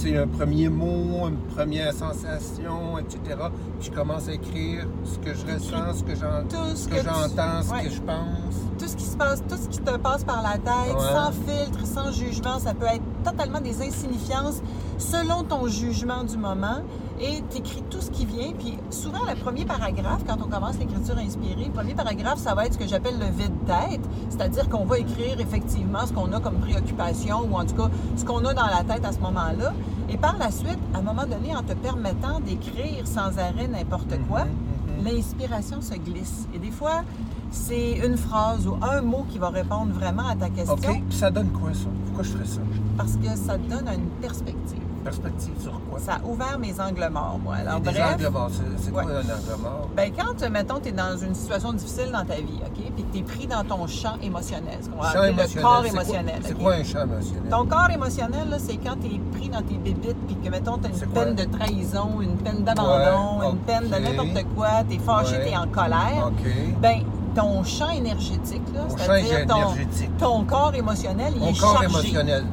c'est 0.00 0.16
un 0.16 0.26
premier 0.26 0.70
mot, 0.70 1.28
une 1.28 1.36
première 1.54 1.92
sensation, 1.92 2.98
etc. 2.98 3.36
je 3.80 3.90
commence 3.90 4.28
à 4.28 4.32
écrire 4.32 4.86
ce 5.04 5.18
que 5.18 5.34
je 5.34 5.52
ressens, 5.52 5.98
ce 5.98 6.04
que 6.04 6.14
j'entends, 6.14 6.74
ce, 6.74 6.88
que, 6.88 6.96
ce 6.96 7.84
que 7.84 7.90
je 7.90 8.00
pense. 8.00 8.54
Tout 8.78 8.86
ce 8.88 8.96
qui 8.96 9.04
se 9.04 9.16
passe, 9.16 9.42
tout 9.46 9.56
ce 9.56 9.68
qui 9.68 9.78
te 9.78 9.96
passe 9.98 10.24
par 10.24 10.42
la 10.42 10.54
tête, 10.54 10.98
sans 10.98 11.32
filtre, 11.32 11.86
sans 11.86 12.12
jugement, 12.12 12.58
ça 12.58 12.72
peut 12.72 12.86
être 12.86 13.02
totalement 13.24 13.60
des 13.60 13.82
insignifiances 13.82 14.62
selon 14.96 15.44
ton 15.44 15.68
jugement 15.68 16.24
du 16.24 16.38
moment 16.38 16.80
et 17.20 17.42
tu 17.50 17.58
écris 17.58 17.82
tout 17.90 18.00
ce 18.00 18.10
qui 18.10 18.24
vient. 18.24 18.52
Puis 18.58 18.78
souvent, 18.90 19.20
le 19.28 19.36
premier 19.36 19.64
paragraphe, 19.64 20.24
quand 20.26 20.38
on 20.42 20.48
commence 20.48 20.78
l'écriture 20.78 21.18
inspirée, 21.18 21.66
le 21.66 21.72
premier 21.72 21.94
paragraphe, 21.94 22.38
ça 22.38 22.54
va 22.54 22.66
être 22.66 22.74
ce 22.74 22.78
que 22.78 22.86
j'appelle 22.88 23.18
le 23.18 23.26
vide-tête, 23.26 24.00
c'est-à-dire 24.30 24.68
qu'on 24.68 24.84
va 24.84 24.98
écrire 24.98 25.40
effectivement 25.40 26.06
ce 26.06 26.12
qu'on 26.12 26.32
a 26.32 26.40
comme 26.40 26.58
préoccupation 26.60 27.46
ou 27.50 27.56
en 27.56 27.64
tout 27.64 27.74
cas 27.74 27.90
ce 28.16 28.24
qu'on 28.24 28.44
a 28.44 28.54
dans 28.54 28.66
la 28.66 28.82
tête 28.84 29.04
à 29.04 29.12
ce 29.12 29.18
moment-là. 29.20 29.72
Et 30.08 30.16
par 30.16 30.38
la 30.38 30.50
suite, 30.50 30.78
à 30.94 30.98
un 30.98 31.02
moment 31.02 31.26
donné, 31.26 31.54
en 31.54 31.62
te 31.62 31.74
permettant 31.74 32.40
d'écrire 32.40 33.06
sans 33.06 33.38
arrêt 33.38 33.68
n'importe 33.68 34.14
quoi, 34.28 34.44
mhm, 34.44 34.98
mhm. 34.98 35.04
l'inspiration 35.04 35.80
se 35.80 35.94
glisse. 35.94 36.48
Et 36.54 36.58
des 36.58 36.70
fois, 36.70 37.02
c'est 37.50 37.98
une 38.04 38.16
phrase 38.16 38.66
ou 38.66 38.76
un 38.82 39.02
mot 39.02 39.26
qui 39.28 39.38
va 39.38 39.50
répondre 39.50 39.92
vraiment 39.92 40.28
à 40.28 40.36
ta 40.36 40.48
question. 40.48 40.74
OK, 40.74 41.02
puis 41.08 41.16
ça 41.16 41.30
donne 41.30 41.50
quoi 41.50 41.74
ça? 41.74 41.88
Pourquoi 42.06 42.24
je 42.24 42.30
ferais 42.30 42.46
ça? 42.46 42.60
Parce 42.96 43.16
que 43.16 43.28
ça 43.36 43.58
donne 43.58 43.88
une 43.88 44.08
perspective. 44.20 44.79
Perspective 45.04 45.54
sur 45.60 45.80
quoi? 45.88 45.98
Ça 45.98 46.14
a 46.14 46.26
ouvert 46.26 46.58
mes 46.58 46.78
angles 46.78 47.08
morts, 47.10 47.38
moi. 47.42 47.56
Alors, 47.56 47.80
des 47.80 48.00
angles 48.00 48.28
morts, 48.28 48.50
c'est 48.76 48.90
quoi 48.90 49.02
un 49.02 49.20
angle 49.20 49.62
mort? 49.62 49.88
Bien, 49.96 50.10
quand, 50.10 50.50
mettons, 50.50 50.80
tu 50.80 50.88
es 50.88 50.92
dans 50.92 51.16
une 51.16 51.34
situation 51.34 51.72
difficile 51.72 52.10
dans 52.12 52.24
ta 52.24 52.36
vie, 52.36 52.60
OK, 52.60 52.92
puis 52.94 53.04
que 53.04 53.12
tu 53.12 53.18
es 53.18 53.22
pris 53.22 53.46
dans 53.46 53.64
ton 53.64 53.86
champ 53.86 54.16
émotionnel, 54.22 54.78
ce 54.82 54.88
qu'on 54.88 55.00
va 55.00 55.08
appeler 55.08 55.32
le 55.32 55.62
corps 55.62 55.86
émotionnel. 55.86 56.40
C'est 56.44 56.58
quoi 56.58 56.74
un 56.74 56.84
champ 56.84 57.02
émotionnel? 57.02 57.50
Ton 57.50 57.66
corps 57.66 57.90
émotionnel, 57.90 58.56
c'est 58.58 58.76
quand 58.76 58.96
tu 59.00 59.14
es 59.14 59.20
pris 59.38 59.48
dans 59.48 59.62
tes 59.62 59.76
bébites, 59.76 60.26
puis 60.26 60.36
que, 60.36 60.50
mettons, 60.50 60.78
tu 60.78 60.86
as 60.86 60.90
une 60.90 61.12
peine 61.12 61.34
de 61.34 61.44
trahison, 61.44 62.20
une 62.20 62.36
peine 62.36 62.62
d'abandon, 62.64 63.52
une 63.52 63.58
peine 63.58 63.88
de 63.88 63.96
n'importe 63.96 64.44
quoi, 64.54 64.68
tu 64.88 64.96
es 64.96 64.98
fâché, 64.98 65.36
tu 65.42 65.52
es 65.52 65.56
en 65.56 65.68
colère. 65.68 66.26
OK. 66.26 66.46
Ben, 66.80 67.02
ton 67.34 67.62
champ 67.64 67.90
énergétique, 67.90 68.62
c'est-à-dire 68.96 69.46
ton, 69.46 69.76
ton, 70.18 70.44
corps 70.44 70.74
émotionnel, 70.74 71.32
il 71.36 71.48
est 71.48 71.58
corps 71.58 71.80
chargé. 71.80 71.86
émotionnel. 71.86 72.44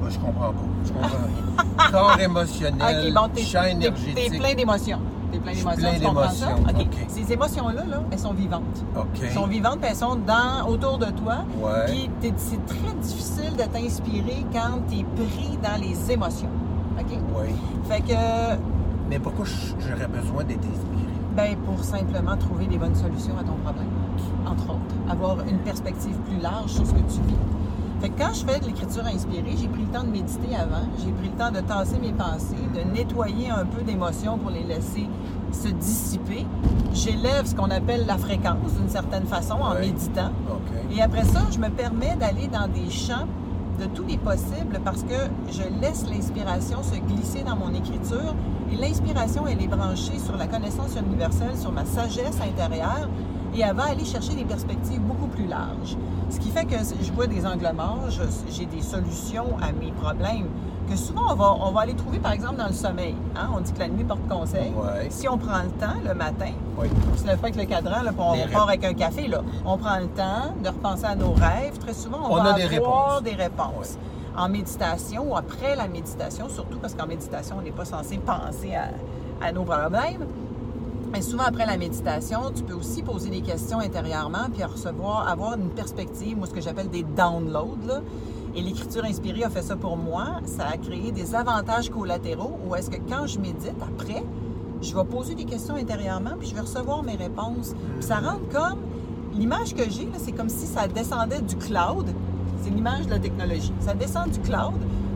Moi, 0.00 0.08
je 0.08 0.18
comprends 0.18 0.52
pas. 0.52 0.68
Je 0.84 0.92
comprends 0.92 1.90
corps 1.90 2.20
émotionnel, 2.20 3.14
champ 3.38 3.64
énergétique. 3.64 4.14
T'es 4.14 4.38
plein 4.38 4.54
d'émotions. 4.54 5.00
T'es 5.32 5.38
plein 5.38 5.52
d'émotions, 5.52 5.88
tu 5.94 6.04
comprends 6.04 6.30
ça? 6.30 6.48
Ces 7.08 7.32
émotions-là, 7.32 7.84
là, 7.88 8.02
elles 8.10 8.18
sont 8.18 8.32
vivantes. 8.32 8.84
Elles 9.22 9.30
sont 9.30 9.46
vivantes, 9.46 9.78
puis 9.80 9.90
elles 9.90 9.96
sont 9.96 10.16
dans, 10.16 10.68
autour 10.68 10.98
de 10.98 11.06
toi. 11.06 11.44
Puis 11.86 12.10
c'est 12.36 12.64
très 12.66 12.94
difficile 13.00 13.56
de 13.56 13.62
t'inspirer 13.64 14.44
quand 14.52 14.80
tu 14.88 15.00
es 15.00 15.04
pris 15.04 15.58
dans 15.62 15.80
les 15.80 16.10
émotions. 16.10 16.50
OK? 16.98 17.18
Oui. 17.36 17.54
Fait 17.88 18.00
que... 18.00 18.58
Mais 19.08 19.18
pourquoi 19.18 19.44
j'aurais 19.44 20.06
besoin 20.06 20.44
d'être 20.44 20.64
inspiré? 20.64 21.10
Ben, 21.36 21.56
pour 21.64 21.82
simplement 21.84 22.36
trouver 22.36 22.66
des 22.66 22.76
bonnes 22.76 22.94
solutions 22.94 23.34
à 23.38 23.44
ton 23.44 23.54
problème, 23.64 23.88
entre 24.46 24.64
autres. 24.64 24.94
Avoir 25.10 25.36
une 25.48 25.58
perspective 25.58 26.16
plus 26.28 26.40
large 26.40 26.70
sur 26.70 26.86
ce 26.86 26.92
que 26.92 26.98
tu 26.98 27.20
vis. 27.26 27.36
Fait 28.00 28.08
que 28.08 28.18
quand 28.18 28.32
je 28.32 28.46
fais 28.46 28.58
de 28.58 28.64
l'écriture 28.64 29.04
inspirée, 29.04 29.54
j'ai 29.60 29.68
pris 29.68 29.82
le 29.82 29.88
temps 29.88 30.04
de 30.04 30.10
méditer 30.10 30.56
avant, 30.56 30.86
j'ai 31.04 31.12
pris 31.12 31.28
le 31.28 31.36
temps 31.36 31.50
de 31.50 31.60
tasser 31.60 31.98
mes 31.98 32.12
pensées, 32.12 32.56
de 32.74 32.96
nettoyer 32.96 33.50
un 33.50 33.66
peu 33.66 33.82
d'émotions 33.82 34.38
pour 34.38 34.50
les 34.50 34.62
laisser 34.62 35.06
se 35.52 35.68
dissiper. 35.68 36.46
J'élève 36.94 37.44
ce 37.44 37.54
qu'on 37.54 37.70
appelle 37.70 38.06
la 38.06 38.16
fréquence 38.16 38.72
d'une 38.78 38.88
certaine 38.88 39.26
façon 39.26 39.54
en 39.54 39.74
méditant. 39.74 40.30
Et 40.96 41.02
après 41.02 41.24
ça, 41.24 41.40
je 41.50 41.58
me 41.58 41.68
permets 41.68 42.16
d'aller 42.16 42.46
dans 42.48 42.68
des 42.68 42.90
champs 42.90 43.26
de 43.78 43.84
tous 43.86 44.04
les 44.06 44.16
possibles 44.16 44.80
parce 44.84 45.02
que 45.02 45.28
je 45.50 45.62
laisse 45.80 46.06
l'inspiration 46.08 46.82
se 46.82 46.98
glisser 47.00 47.42
dans 47.42 47.56
mon 47.56 47.74
écriture. 47.74 48.34
Et 48.72 48.76
l'inspiration, 48.76 49.46
elle 49.46 49.62
est 49.62 49.68
branchée 49.68 50.18
sur 50.18 50.36
la 50.36 50.46
connaissance 50.46 50.96
universelle, 50.96 51.56
sur 51.56 51.72
ma 51.72 51.84
sagesse 51.84 52.38
intérieure. 52.40 53.08
Et 53.54 53.60
elle 53.60 53.74
va 53.74 53.84
aller 53.84 54.04
chercher 54.04 54.34
des 54.34 54.44
perspectives 54.44 55.00
beaucoup 55.00 55.26
plus 55.26 55.46
larges. 55.46 55.96
Ce 56.30 56.38
qui 56.38 56.50
fait 56.50 56.64
que 56.64 56.76
je 57.02 57.12
vois 57.12 57.26
des 57.26 57.44
angles 57.46 57.70
morts, 57.74 58.08
j'ai 58.50 58.66
des 58.66 58.82
solutions 58.82 59.56
à 59.60 59.72
mes 59.72 59.90
problèmes 59.92 60.46
que 60.88 60.96
souvent 60.96 61.32
on 61.32 61.34
va, 61.34 61.54
on 61.60 61.70
va 61.72 61.80
aller 61.82 61.94
trouver 61.94 62.18
par 62.18 62.32
exemple 62.32 62.56
dans 62.56 62.66
le 62.66 62.72
sommeil. 62.72 63.14
hein. 63.36 63.48
On 63.56 63.60
dit 63.60 63.72
que 63.72 63.78
la 63.78 63.88
nuit 63.88 64.04
porte 64.04 64.26
conseil. 64.28 64.72
Ouais. 64.76 65.06
Si 65.10 65.28
on 65.28 65.38
prend 65.38 65.62
le 65.62 65.70
temps 65.70 65.94
le 66.04 66.14
matin, 66.14 66.52
Oui. 66.78 66.88
on 67.12 67.16
se 67.16 67.24
lève 67.26 67.38
pas 67.38 67.48
avec 67.48 67.56
le 67.56 67.64
cadran, 67.64 68.02
là, 68.02 68.10
on 68.16 68.48
part 68.52 68.68
avec 68.68 68.84
un 68.84 68.94
café. 68.94 69.28
Là. 69.28 69.40
On 69.64 69.76
prend 69.78 69.98
le 69.98 70.08
temps 70.08 70.52
de 70.62 70.68
repenser 70.68 71.04
à 71.04 71.14
nos 71.14 71.32
rêves. 71.32 71.78
Très 71.78 71.94
souvent, 71.94 72.18
on, 72.28 72.32
On 72.32 72.42
va 72.42 72.50
a 72.50 72.52
des 72.54 72.62
avoir 72.76 73.16
réponses. 73.18 73.22
des 73.22 73.34
réponses. 73.42 73.98
En 74.36 74.48
méditation 74.48 75.30
ou 75.32 75.36
après 75.36 75.74
la 75.76 75.86
méditation, 75.88 76.48
surtout 76.48 76.78
parce 76.78 76.94
qu'en 76.94 77.06
méditation, 77.06 77.56
on 77.58 77.62
n'est 77.62 77.70
pas 77.72 77.84
censé 77.84 78.18
penser 78.18 78.74
à, 78.74 78.88
à 79.46 79.52
nos 79.52 79.62
problèmes. 79.64 80.24
Mais 81.12 81.22
souvent, 81.22 81.42
après 81.44 81.66
la 81.66 81.76
méditation, 81.76 82.52
tu 82.54 82.62
peux 82.62 82.74
aussi 82.74 83.02
poser 83.02 83.30
des 83.30 83.40
questions 83.40 83.80
intérieurement 83.80 84.46
puis 84.52 84.62
recevoir, 84.62 85.28
avoir 85.28 85.56
une 85.56 85.70
perspective, 85.70 86.38
moi, 86.38 86.46
ce 86.46 86.54
que 86.54 86.60
j'appelle 86.60 86.88
des 86.88 87.02
downloads. 87.02 87.86
là. 87.86 88.00
Et 88.54 88.62
l'écriture 88.62 89.04
inspirée 89.04 89.42
a 89.44 89.50
fait 89.50 89.62
ça 89.62 89.76
pour 89.76 89.96
moi. 89.96 90.40
Ça 90.44 90.66
a 90.68 90.76
créé 90.76 91.10
des 91.10 91.34
avantages 91.34 91.90
collatéraux 91.90 92.58
où 92.64 92.76
est-ce 92.76 92.90
que 92.90 92.98
quand 93.08 93.26
je 93.26 93.40
médite, 93.40 93.74
après, 93.82 94.22
je 94.80 94.94
vais 94.94 95.04
poser 95.04 95.34
des 95.34 95.44
questions 95.44 95.74
intérieurement 95.74 96.36
puis 96.38 96.48
je 96.48 96.54
vais 96.54 96.60
recevoir 96.60 97.02
mes 97.02 97.16
réponses. 97.16 97.74
Puis 97.98 98.06
ça 98.06 98.16
rentre 98.16 98.48
comme... 98.52 98.78
L'image 99.32 99.74
que 99.74 99.88
j'ai, 99.88 100.08
c'est 100.18 100.32
comme 100.32 100.48
si 100.48 100.66
ça 100.66 100.88
descendait 100.88 101.40
du 101.40 101.54
cloud. 101.56 102.06
C'est 102.62 102.70
l'image 102.70 103.06
de 103.06 103.10
la 103.10 103.18
technologie. 103.20 103.72
Ça 103.78 103.94
descend 103.94 104.28
du 104.28 104.40
cloud. 104.40 104.74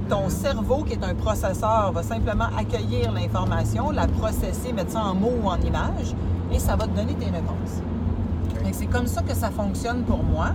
Ton 0.08 0.28
cerveau, 0.28 0.84
qui 0.84 0.94
est 0.94 1.04
un 1.04 1.14
processeur, 1.14 1.92
va 1.92 2.02
simplement 2.02 2.49
accueillir 2.58 3.12
l'information, 3.12 3.90
la 3.90 4.06
processer, 4.06 4.73
mettre 4.73 4.92
ça 4.92 5.00
en 5.00 5.14
mots 5.14 5.32
ou 5.42 5.49
en 5.49 5.61
images, 5.61 6.14
et 6.52 6.58
ça 6.58 6.76
va 6.76 6.87
te 6.87 6.96
donner 6.96 7.14
tes 7.14 7.26
réponses. 7.26 7.82
C'est 8.73 8.87
comme 8.87 9.06
ça 9.06 9.23
que 9.23 9.34
ça 9.34 9.50
fonctionne 9.50 10.02
pour 10.02 10.23
moi. 10.23 10.49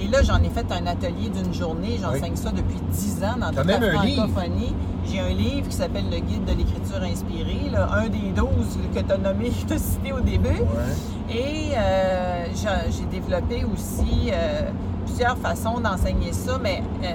Et 0.00 0.08
là, 0.08 0.22
j'en 0.22 0.42
ai 0.42 0.48
fait 0.48 0.66
un 0.72 0.86
atelier 0.86 1.28
d'une 1.28 1.54
journée. 1.54 2.00
J'enseigne 2.02 2.34
ça 2.34 2.50
depuis 2.50 2.80
10 2.90 3.24
ans 3.24 3.36
dans 3.40 3.50
toute 3.50 3.64
la 3.64 3.80
francophonie. 3.80 4.74
J'ai 5.06 5.20
un 5.20 5.28
livre 5.28 5.68
qui 5.68 5.76
s'appelle 5.76 6.06
Le 6.10 6.18
Guide 6.18 6.44
de 6.44 6.52
l'écriture 6.52 7.02
inspirée, 7.02 7.70
là, 7.70 7.88
un 7.92 8.08
des 8.08 8.32
12 8.34 8.46
que 8.94 9.00
tu 9.00 9.12
as 9.12 9.18
nommé, 9.18 9.50
que 9.50 9.68
tu 9.68 9.74
as 9.74 9.78
cité 9.78 10.12
au 10.12 10.20
début. 10.20 10.48
Ouais. 10.48 11.36
Et 11.36 11.72
euh, 11.76 12.46
j'ai 12.54 12.92
j'ai 12.92 13.04
développé 13.06 13.64
aussi 13.64 14.30
euh, 14.32 14.70
plusieurs 15.04 15.36
façons 15.36 15.78
d'enseigner 15.78 16.32
ça, 16.32 16.58
mais 16.62 16.82
euh, 17.04 17.14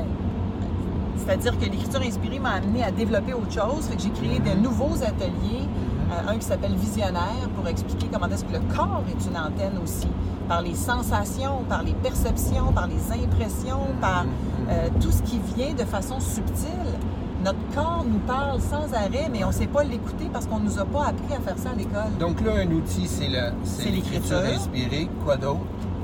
c'est-à-dire 1.25 1.57
que 1.57 1.65
l'écriture 1.65 2.01
inspirée 2.01 2.39
m'a 2.39 2.51
amené 2.51 2.83
à 2.83 2.91
développer 2.91 3.33
autre 3.33 3.51
chose. 3.51 3.85
Fait 3.89 3.95
que 3.95 4.01
j'ai 4.01 4.09
créé 4.09 4.39
de 4.39 4.59
nouveaux 4.59 4.95
ateliers, 5.03 5.67
euh, 6.11 6.31
un 6.31 6.38
qui 6.38 6.45
s'appelle 6.45 6.75
Visionnaire 6.75 7.49
pour 7.55 7.67
expliquer 7.67 8.07
comment 8.11 8.27
est-ce 8.27 8.43
que 8.45 8.53
le 8.53 8.59
corps 8.75 9.03
est 9.09 9.25
une 9.27 9.38
antenne 9.38 9.79
aussi, 9.83 10.07
par 10.47 10.61
les 10.61 10.75
sensations, 10.75 11.63
par 11.69 11.83
les 11.83 11.93
perceptions, 11.93 12.71
par 12.73 12.88
les 12.88 13.11
impressions, 13.23 13.85
par 14.01 14.25
euh, 14.69 14.88
tout 14.99 15.11
ce 15.11 15.21
qui 15.23 15.39
vient 15.55 15.73
de 15.73 15.83
façon 15.85 16.19
subtile. 16.19 16.93
Notre 17.43 17.59
corps 17.73 18.03
nous 18.05 18.19
parle 18.19 18.59
sans 18.59 18.93
arrêt, 18.93 19.29
mais 19.31 19.43
on 19.45 19.47
ne 19.47 19.53
sait 19.53 19.67
pas 19.67 19.83
l'écouter 19.83 20.29
parce 20.33 20.45
qu'on 20.45 20.59
ne 20.59 20.65
nous 20.65 20.77
a 20.79 20.83
pas 20.85 21.05
appris 21.05 21.33
à 21.33 21.39
faire 21.39 21.57
ça 21.57 21.69
à 21.69 21.75
l'école. 21.75 22.17
Donc 22.19 22.41
là, 22.41 22.51
un 22.57 22.69
outil, 22.71 23.07
c'est 23.07 23.29
le- 23.29 23.53
c'est 23.63 23.89
l'écriture. 23.89 24.39
inspirée. 24.53 25.07
Quoi 25.23 25.38
d'autre? 25.38 25.59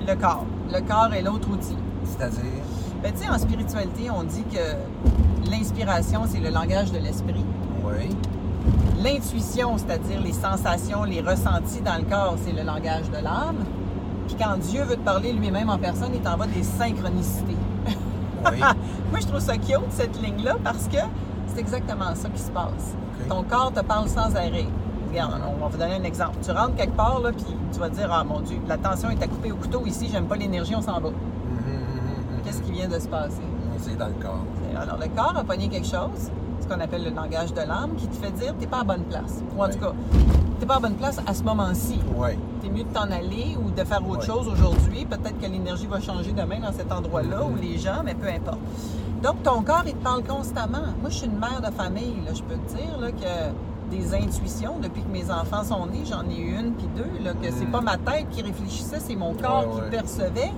Le 0.07 0.15
corps. 0.15 0.45
Le 0.71 0.79
corps 0.81 1.13
est 1.13 1.21
l'autre 1.23 1.49
outil. 1.51 1.75
C'est-à-dire? 2.05 2.39
Ben, 3.05 3.13
tu 3.13 3.19
sais, 3.19 3.29
en 3.29 3.37
spiritualité, 3.37 4.09
on 4.09 4.23
dit 4.23 4.43
que 4.51 5.51
l'inspiration, 5.51 6.23
c'est 6.27 6.39
le 6.39 6.49
langage 6.49 6.91
de 6.91 6.97
l'esprit. 6.97 7.45
Oui. 7.83 8.09
L'intuition, 9.03 9.77
c'est-à-dire 9.77 10.19
les 10.21 10.33
sensations, 10.33 11.03
les 11.03 11.21
ressentis 11.21 11.81
dans 11.81 11.97
le 11.97 12.05
corps, 12.05 12.33
c'est 12.43 12.51
le 12.51 12.63
langage 12.63 13.07
de 13.11 13.23
l'âme. 13.23 13.63
Puis 14.25 14.35
quand 14.39 14.57
Dieu 14.57 14.81
veut 14.85 14.95
te 14.95 15.01
parler 15.01 15.33
lui-même 15.33 15.69
en 15.69 15.77
personne, 15.77 16.13
il 16.15 16.21
t'envoie 16.21 16.47
des 16.47 16.63
synchronicités. 16.63 17.55
Oui. 18.51 18.57
Moi, 19.11 19.19
je 19.19 19.27
trouve 19.27 19.39
ça 19.39 19.55
cute, 19.57 19.91
cette 19.91 20.19
ligne-là, 20.19 20.55
parce 20.63 20.87
que 20.87 20.97
c'est 21.53 21.59
exactement 21.59 22.15
ça 22.15 22.27
qui 22.29 22.41
se 22.41 22.49
passe. 22.49 22.95
Ton 23.29 23.43
corps 23.43 23.71
te 23.71 23.81
parle 23.81 24.09
sans 24.09 24.35
arrêt. 24.35 24.65
Regarde, 25.11 25.41
on 25.47 25.61
va 25.61 25.67
vous 25.67 25.77
donner 25.77 25.93
un 25.93 26.03
exemple. 26.05 26.37
Tu 26.43 26.49
rentres 26.49 26.75
quelque 26.75 26.95
part, 26.95 27.19
là, 27.19 27.31
puis 27.31 27.45
tu 27.71 27.79
vas 27.79 27.89
te 27.89 27.97
dire, 27.97 28.09
ah 28.11 28.23
mon 28.23 28.39
Dieu, 28.39 28.57
la 28.67 28.77
tension 28.77 29.11
est 29.11 29.21
à 29.21 29.27
couper 29.27 29.51
au 29.51 29.57
couteau 29.57 29.83
ici, 29.85 30.09
j'aime 30.11 30.25
pas 30.25 30.37
l'énergie, 30.37 30.75
on 30.75 30.81
s'en 30.81 30.99
va. 30.99 31.09
Mhm, 31.09 31.11
mhm, 31.11 31.11
mhm. 31.11 32.41
Qu'est-ce 32.43 32.61
qui 32.63 32.64
vient 32.75 32.87
de 32.87 32.99
se 32.99 33.07
passer? 33.07 33.41
C'est 33.79 33.97
dans 33.97 34.07
le 34.07 34.13
corps. 34.21 34.43
Alors, 34.79 34.97
le 34.97 35.07
corps 35.15 35.35
a 35.37 35.43
pogné 35.43 35.67
quelque 35.69 35.87
chose, 35.87 36.29
ce 36.61 36.67
qu'on 36.67 36.79
appelle 36.79 37.03
le 37.03 37.11
langage 37.11 37.53
de 37.53 37.61
l'âme, 37.61 37.91
qui 37.97 38.07
te 38.07 38.15
fait 38.15 38.31
dire 38.31 38.53
t'es 38.59 38.67
pas 38.67 38.79
à 38.81 38.83
bonne 38.83 39.03
place. 39.03 39.41
Ou 39.55 39.61
en 39.61 39.65
Ouais. 39.65 39.73
tout 39.73 39.79
cas, 39.79 39.93
t'es 40.59 40.65
pas 40.65 40.75
à 40.75 40.79
bonne 40.79 40.95
place 40.95 41.19
à 41.25 41.33
ce 41.33 41.43
moment-ci. 41.43 41.99
Oui. 42.15 42.29
T'es 42.61 42.69
mieux 42.69 42.83
de 42.83 42.89
t'en 42.93 43.03
aller 43.11 43.57
ou 43.63 43.69
de 43.71 43.83
faire 43.83 44.07
autre 44.07 44.23
chose 44.23 44.47
aujourd'hui. 44.47 45.05
Peut-être 45.05 45.39
que 45.39 45.45
l'énergie 45.45 45.87
va 45.87 45.99
changer 45.99 46.31
demain 46.31 46.59
dans 46.59 46.73
cet 46.73 46.91
endroit-là 46.91 47.41
Mhm. 47.43 47.53
ou 47.53 47.61
les 47.61 47.77
gens, 47.77 48.01
mais 48.03 48.13
peu 48.15 48.27
importe. 48.27 48.59
Donc, 49.23 49.41
ton 49.43 49.61
corps, 49.61 49.83
il 49.85 49.93
te 49.93 50.03
parle 50.03 50.23
constamment. 50.23 50.87
Moi, 51.01 51.09
je 51.09 51.15
suis 51.15 51.25
une 51.27 51.39
mère 51.39 51.61
de 51.61 51.73
famille, 51.73 52.15
là, 52.25 52.33
je 52.33 52.43
peux 52.43 52.55
te 52.55 52.75
dire 52.75 52.97
là, 52.99 53.11
que 53.11 53.95
des 53.95 54.13
intuitions, 54.15 54.77
depuis 54.81 55.03
que 55.03 55.11
mes 55.11 55.29
enfants 55.31 55.63
sont 55.63 55.85
nés, 55.87 56.03
j'en 56.05 56.23
ai 56.29 56.39
une 56.41 56.73
puis 56.73 56.87
deux, 56.95 57.23
là, 57.23 57.33
que 57.33 57.51
c'est 57.51 57.65
Mhm. 57.65 57.71
pas 57.71 57.81
ma 57.81 57.97
tête 57.97 58.27
qui 58.31 58.41
réfléchissait, 58.41 58.99
c'est 58.99 59.15
mon 59.15 59.33
corps 59.33 59.67
Ouais, 59.67 59.75
ouais. 59.75 59.83
qui 59.85 59.89
percevait. 59.91 60.53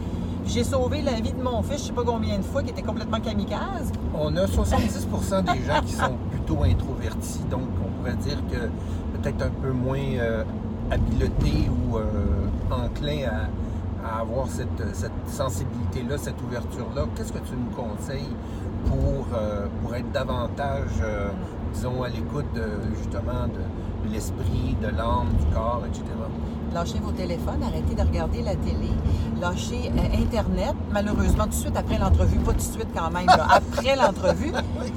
J'ai 0.47 0.63
sauvé 0.63 1.01
la 1.01 1.19
vie 1.19 1.33
de 1.33 1.43
mon 1.43 1.61
fils, 1.61 1.81
je 1.81 1.87
sais 1.87 1.93
pas 1.93 2.03
combien 2.05 2.37
de 2.37 2.43
fois, 2.43 2.63
qui 2.63 2.69
était 2.69 2.81
complètement 2.81 3.19
kamikaze. 3.19 3.91
On 4.15 4.35
a 4.37 4.45
70% 4.45 5.43
des 5.43 5.63
gens 5.65 5.81
qui 5.85 5.93
sont 5.93 6.15
plutôt 6.31 6.63
introvertis, 6.63 7.41
donc 7.51 7.63
on 7.85 7.89
pourrait 7.97 8.15
dire 8.15 8.37
que 8.49 8.69
peut-être 9.17 9.43
un 9.43 9.49
peu 9.61 9.71
moins 9.71 9.99
euh, 9.99 10.43
ou 10.89 11.97
euh, 11.97 12.03
enclins 12.71 13.27
à, 14.05 14.21
avoir 14.21 14.47
cette, 14.47 14.69
sensibilité-là, 15.27 16.17
cette 16.17 16.41
ouverture-là. 16.41 17.05
Qu'est-ce 17.15 17.33
que 17.33 17.39
tu 17.39 17.53
nous 17.53 17.75
conseilles 17.75 18.33
pour, 18.85 19.25
euh, 19.37 19.67
être 19.95 20.11
davantage, 20.13 21.01
euh, 21.01 21.29
disons, 21.74 22.03
à 22.03 22.09
l'écoute 22.09 22.45
de, 22.53 22.95
justement 22.97 23.47
de, 23.47 24.07
de 24.07 24.13
l'esprit, 24.13 24.75
de 24.81 24.88
l'âme, 24.88 25.29
du 25.39 25.45
corps, 25.53 25.83
etc.? 25.88 26.03
Lâchez 26.74 27.00
vos 27.00 27.12
téléphones, 27.12 27.63
arrêtez 27.63 27.95
de 27.95 28.01
regarder 28.01 28.41
la 28.41 28.55
télé, 28.55 28.89
lâchez 29.39 29.89
euh, 29.95 30.21
Internet. 30.21 30.75
Malheureusement, 30.91 31.45
tout 31.45 31.51
de 31.51 31.55
suite 31.55 31.77
après 31.77 31.97
l'entrevue, 31.97 32.39
pas 32.39 32.51
tout 32.51 32.57
de 32.57 32.62
suite 32.62 32.89
quand 32.95 33.09
même, 33.09 33.25
là, 33.25 33.47
après 33.50 33.95
l'entrevue, 33.95 34.51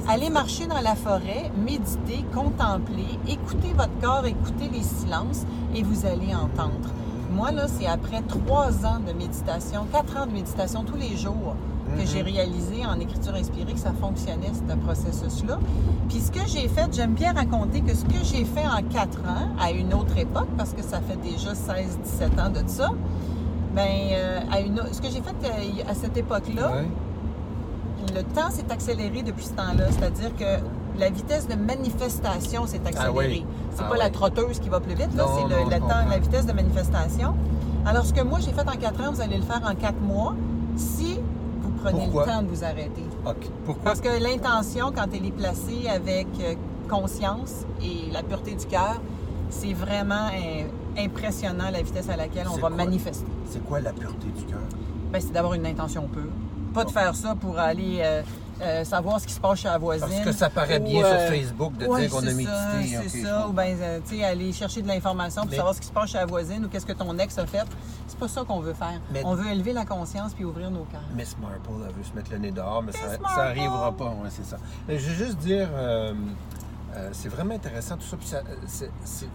allez 0.07 0.29
marcher 0.29 0.67
dans 0.67 0.81
la 0.81 0.95
forêt, 0.95 1.51
méditer, 1.57 2.25
contempler, 2.33 3.17
écoutez 3.27 3.73
votre 3.73 3.97
corps, 4.01 4.25
écoutez 4.25 4.69
les 4.71 4.83
silences 4.83 5.45
et 5.73 5.83
vous 5.83 6.05
allez 6.05 6.35
entendre. 6.35 6.89
Moi, 7.31 7.51
là, 7.51 7.67
c'est 7.67 7.87
après 7.87 8.21
trois 8.27 8.85
ans 8.85 8.99
de 8.99 9.13
méditation, 9.13 9.87
quatre 9.91 10.17
ans 10.17 10.25
de 10.25 10.33
méditation 10.33 10.83
tous 10.83 10.97
les 10.97 11.15
jours 11.15 11.55
que 11.97 12.05
j'ai 12.05 12.21
réalisé 12.21 12.85
en 12.85 12.99
écriture 12.99 13.35
inspirée 13.35 13.73
que 13.73 13.79
ça 13.79 13.91
fonctionnait, 13.93 14.51
ce 14.53 14.75
processus-là. 14.75 15.59
Puis 16.09 16.19
ce 16.19 16.31
que 16.31 16.45
j'ai 16.47 16.67
fait, 16.67 16.87
j'aime 16.93 17.13
bien 17.13 17.33
raconter 17.33 17.81
que 17.81 17.95
ce 17.95 18.03
que 18.05 18.23
j'ai 18.23 18.43
fait 18.45 18.65
en 18.65 18.81
quatre 18.89 19.19
ans, 19.19 19.49
à 19.59 19.71
une 19.71 19.93
autre 19.93 20.17
époque, 20.17 20.47
parce 20.57 20.71
que 20.73 20.81
ça 20.83 20.99
fait 21.01 21.17
déjà 21.21 21.51
16-17 21.53 22.39
ans 22.39 22.49
de 22.49 22.67
ça, 22.67 22.89
ben, 23.75 23.87
euh, 24.13 24.39
à 24.51 24.59
une, 24.59 24.79
au- 24.79 24.91
ce 24.93 25.01
que 25.01 25.07
j'ai 25.09 25.21
fait 25.21 25.35
euh, 25.45 25.89
à 25.89 25.93
cette 25.93 26.17
époque-là, 26.17 26.71
Ouais. 26.71 26.87
le 28.15 28.23
temps 28.23 28.49
s'est 28.49 28.69
accéléré 28.71 29.21
depuis 29.23 29.45
ce 29.45 29.53
temps-là. 29.53 29.85
C'est-à-dire 29.91 30.35
que 30.35 30.99
la 30.99 31.09
vitesse 31.09 31.47
de 31.47 31.55
manifestation 31.55 32.65
s'est 32.67 32.81
accélérée. 32.85 33.11
oui. 33.15 33.45
C'est 33.73 33.83
Ah 33.85 33.89
pas 33.89 33.97
la 33.97 34.09
trotteuse 34.09 34.59
qui 34.59 34.67
va 34.67 34.81
plus 34.81 34.95
vite, 34.95 35.15
là, 35.15 35.25
c'est 35.35 35.43
le, 35.47 35.69
temps, 35.71 35.79
comprends. 35.79 36.09
la 36.09 36.19
vitesse 36.19 36.45
de 36.45 36.51
manifestation. 36.51 37.33
Alors, 37.85 38.05
ce 38.05 38.13
que 38.13 38.21
moi 38.21 38.39
j'ai 38.41 38.51
fait 38.51 38.67
en 38.67 38.75
quatre 38.77 38.99
ans, 39.01 39.11
vous 39.13 39.21
allez 39.21 39.37
le 39.37 39.43
faire 39.43 39.61
en 39.65 39.73
quatre 39.75 40.01
mois 40.01 40.35
si 40.75 41.17
prenez 41.83 41.99
Pourquoi? 42.05 42.25
le 42.25 42.31
temps 42.31 42.41
de 42.43 42.47
vous 42.47 42.63
arrêter. 42.63 43.03
OK. 43.25 43.35
Pourquoi? 43.65 43.83
Parce 43.83 44.01
que 44.01 44.21
l'intention, 44.21 44.91
quand 44.95 45.07
elle 45.13 45.25
est 45.25 45.31
placée 45.31 45.87
avec 45.87 46.27
euh, 46.41 46.55
conscience 46.89 47.65
et 47.83 48.11
la 48.11 48.23
pureté 48.23 48.55
du 48.55 48.65
cœur, 48.65 48.99
c'est 49.49 49.73
vraiment 49.73 50.27
euh, 50.33 50.63
impressionnant 50.97 51.69
la 51.71 51.81
vitesse 51.81 52.09
à 52.09 52.15
laquelle 52.15 52.47
on 52.49 52.55
va 52.55 52.59
quoi? 52.61 52.69
manifester. 52.69 53.25
C'est 53.49 53.63
quoi 53.65 53.79
la 53.81 53.91
pureté 53.93 54.27
du 54.37 54.43
cœur? 54.45 54.59
Ben, 55.11 55.19
c'est 55.21 55.33
d'avoir 55.33 55.53
une 55.55 55.65
intention 55.65 56.07
pure. 56.07 56.29
Pas 56.73 56.85
de 56.85 56.91
faire 56.91 57.15
ça 57.15 57.35
pour 57.35 57.57
aller 57.59 57.99
euh, 58.01 58.21
euh, 58.61 58.83
savoir 58.85 59.19
ce 59.19 59.27
qui 59.27 59.33
se 59.33 59.39
passe 59.39 59.59
chez 59.59 59.67
la 59.67 59.77
voisine. 59.77 60.07
Parce 60.07 60.23
que 60.23 60.31
ça 60.31 60.49
paraît 60.49 60.79
Ou, 60.79 60.83
bien 60.83 61.03
euh, 61.03 61.27
sur 61.27 61.35
Facebook 61.35 61.77
de 61.77 61.85
ouais, 61.87 62.01
dire 62.01 62.09
qu'on 62.11 62.25
a 62.25 62.29
tité. 62.31 62.45
C'est 62.45 62.97
Ok, 62.97 63.03
je 63.13 63.27
ça. 63.27 63.47
Ou 63.47 63.51
bien, 63.53 63.75
euh, 63.81 63.99
tu 64.07 64.15
sais, 64.17 64.23
aller 64.23 64.53
chercher 64.53 64.81
de 64.81 64.87
l'information 64.87 65.41
pour 65.41 65.51
Mais- 65.51 65.57
savoir 65.57 65.75
ce 65.75 65.81
qui 65.81 65.87
se 65.87 65.91
passe 65.91 66.09
chez 66.11 66.17
la 66.17 66.25
voisine 66.25 66.63
ou 66.65 66.69
qu'est-ce 66.69 66.85
que 66.85 66.93
ton 66.93 67.17
ex 67.17 67.37
a 67.37 67.45
fait. 67.45 67.65
C'est 68.07 68.19
pas 68.19 68.27
ça 68.27 68.43
qu'on 68.43 68.59
veut 68.59 68.73
faire. 68.73 68.99
Mais- 69.11 69.21
On 69.25 69.35
veut 69.35 69.47
élever 69.51 69.73
la 69.73 69.85
conscience 69.85 70.33
puis 70.33 70.45
ouvrir 70.45 70.69
nos 70.71 70.83
cœurs. 70.85 71.01
Miss 71.15 71.35
Marple, 71.41 71.57
elle 71.87 71.95
veut 71.95 72.03
se 72.03 72.13
mettre 72.15 72.31
le 72.31 72.37
nez 72.37 72.51
dehors, 72.51 72.83
mais 72.83 72.91
ça, 72.91 72.99
Miss 73.03 73.11
ça 73.13 73.19
Marple! 73.21 73.39
arrivera 73.39 73.91
pas, 73.91 74.05
ouais, 74.05 74.29
c'est 74.29 74.45
ça. 74.45 74.57
Je 74.87 74.93
veux 74.93 74.99
juste 75.25 75.37
dire, 75.39 75.67
euh, 76.93 76.97
euh, 76.97 77.09
c'est 77.13 77.29
vraiment 77.29 77.53
intéressant 77.55 77.97
tout 77.97 78.03
ça. 78.05 78.17
Puis 78.17 78.27
ça- 78.27 78.43
c'est- 78.67 78.91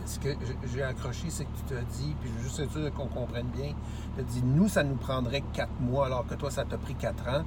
ce 0.07 0.19
que 0.19 0.29
j'ai 0.73 0.83
accroché, 0.83 1.27
c'est 1.31 1.45
que 1.45 1.51
tu 1.57 1.75
t'as 1.75 1.81
dit, 1.83 2.15
puis 2.21 2.31
je 2.31 2.37
veux 2.39 2.43
juste 2.45 2.61
être 2.61 2.73
sûr 2.73 2.93
qu'on 2.95 3.07
comprenne 3.07 3.47
bien. 3.49 3.73
Tu 4.15 4.21
as 4.21 4.25
dit, 4.25 4.43
nous, 4.45 4.69
ça 4.69 4.83
nous 4.83 4.97
prendrait 4.97 5.43
quatre 5.53 5.81
mois, 5.81 6.07
alors 6.07 6.27
que 6.27 6.35
toi, 6.35 6.51
ça 6.51 6.65
t'a 6.65 6.79
pris 6.79 6.95
quatre 6.95 7.27
ans. 7.29 7.45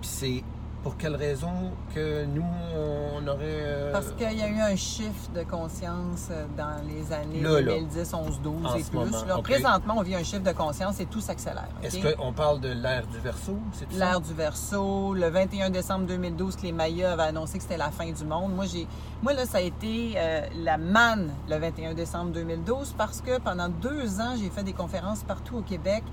Puis 0.00 0.10
c'est 0.10 0.44
pour 0.82 0.96
quelle 0.96 1.16
raison 1.16 1.50
que 1.94 2.24
nous, 2.24 2.44
on 2.74 3.26
aurait. 3.26 3.38
euh, 3.42 3.92
Parce 3.92 4.12
qu'il 4.12 4.32
y 4.38 4.42
a 4.42 4.48
eu 4.48 4.60
un 4.60 4.76
chiffre 4.76 5.30
de 5.34 5.42
conscience 5.42 6.28
euh, 6.30 6.46
dans 6.56 6.76
les 6.86 7.12
années 7.12 7.40
Là, 7.40 7.60
là. 7.60 7.72
2010, 7.74 8.14
11, 8.14 8.40
12 8.40 8.54
En 8.66 8.74
et 8.76 8.82
ce 8.82 8.88
plus. 8.90 8.98
moment, 8.98 9.24
Là. 9.26 9.38
Présentement, 9.42 9.94
on 9.98 10.02
vit 10.02 10.14
un 10.14 10.22
chiffre 10.22 10.42
de 10.44 10.52
conscience 10.52 11.00
et 11.00 11.06
tout 11.06 11.20
s'accélère. 11.20 11.68
Est-ce 11.82 12.14
qu'on 12.14 12.32
parle 12.32 12.60
de 12.60 12.68
l'ère 12.68 13.06
du 13.08 13.18
verso? 13.18 13.56
L'ère 13.92 14.20
du 14.20 14.32
verso, 14.34 15.14
le 15.14 15.28
21 15.28 15.70
décembre 15.70 16.06
2012, 16.06 16.56
que 16.56 16.62
les 16.62 16.72
Mayas 16.72 17.12
avaient 17.12 17.22
annoncé 17.24 17.58
que 17.58 17.64
c'était 17.64 17.76
la 17.76 17.90
fin 17.90 18.10
du 18.10 18.24
monde. 18.24 18.54
Moi, 18.54 18.66
j'ai, 18.66 18.86
moi 19.22 19.32
là, 19.32 19.46
ça 19.46 19.58
a 19.58 19.62
été 19.62 20.12
euh, 20.16 20.42
la 20.62 20.78
manne 20.78 21.32
le 21.50 21.56
21 21.58 21.94
décembre 21.94 22.30
2012 22.32 22.94
parce 22.96 23.20
que 23.20 23.38
pendant 23.40 23.68
deux 23.68 24.20
ans, 24.20 24.34
j'ai 24.40 24.48
fait 24.48 24.62
des 24.62 24.72
conférences 24.72 25.24
partout 25.24 25.56
au 25.58 25.62
Québec 25.62 26.04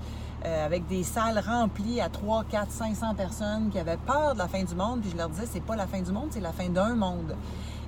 euh, 0.44 0.66
avec 0.66 0.86
des 0.86 1.02
salles 1.02 1.42
remplies 1.44 2.00
à 2.00 2.08
3, 2.08 2.44
4, 2.44 2.70
500 2.70 3.14
personnes 3.14 3.70
qui 3.70 3.78
avaient 3.78 3.96
peur 3.96 4.34
de 4.34 4.38
la 4.38 4.48
fin 4.48 4.62
du 4.62 4.74
monde. 4.74 5.00
Puis 5.00 5.10
je 5.10 5.16
leur 5.16 5.28
disais, 5.28 5.46
c'est 5.50 5.62
pas 5.62 5.76
la 5.76 5.86
fin 5.86 6.00
du 6.00 6.12
monde, 6.12 6.28
c'est 6.30 6.40
la 6.40 6.52
fin 6.52 6.68
d'un 6.68 6.94
monde. 6.94 7.34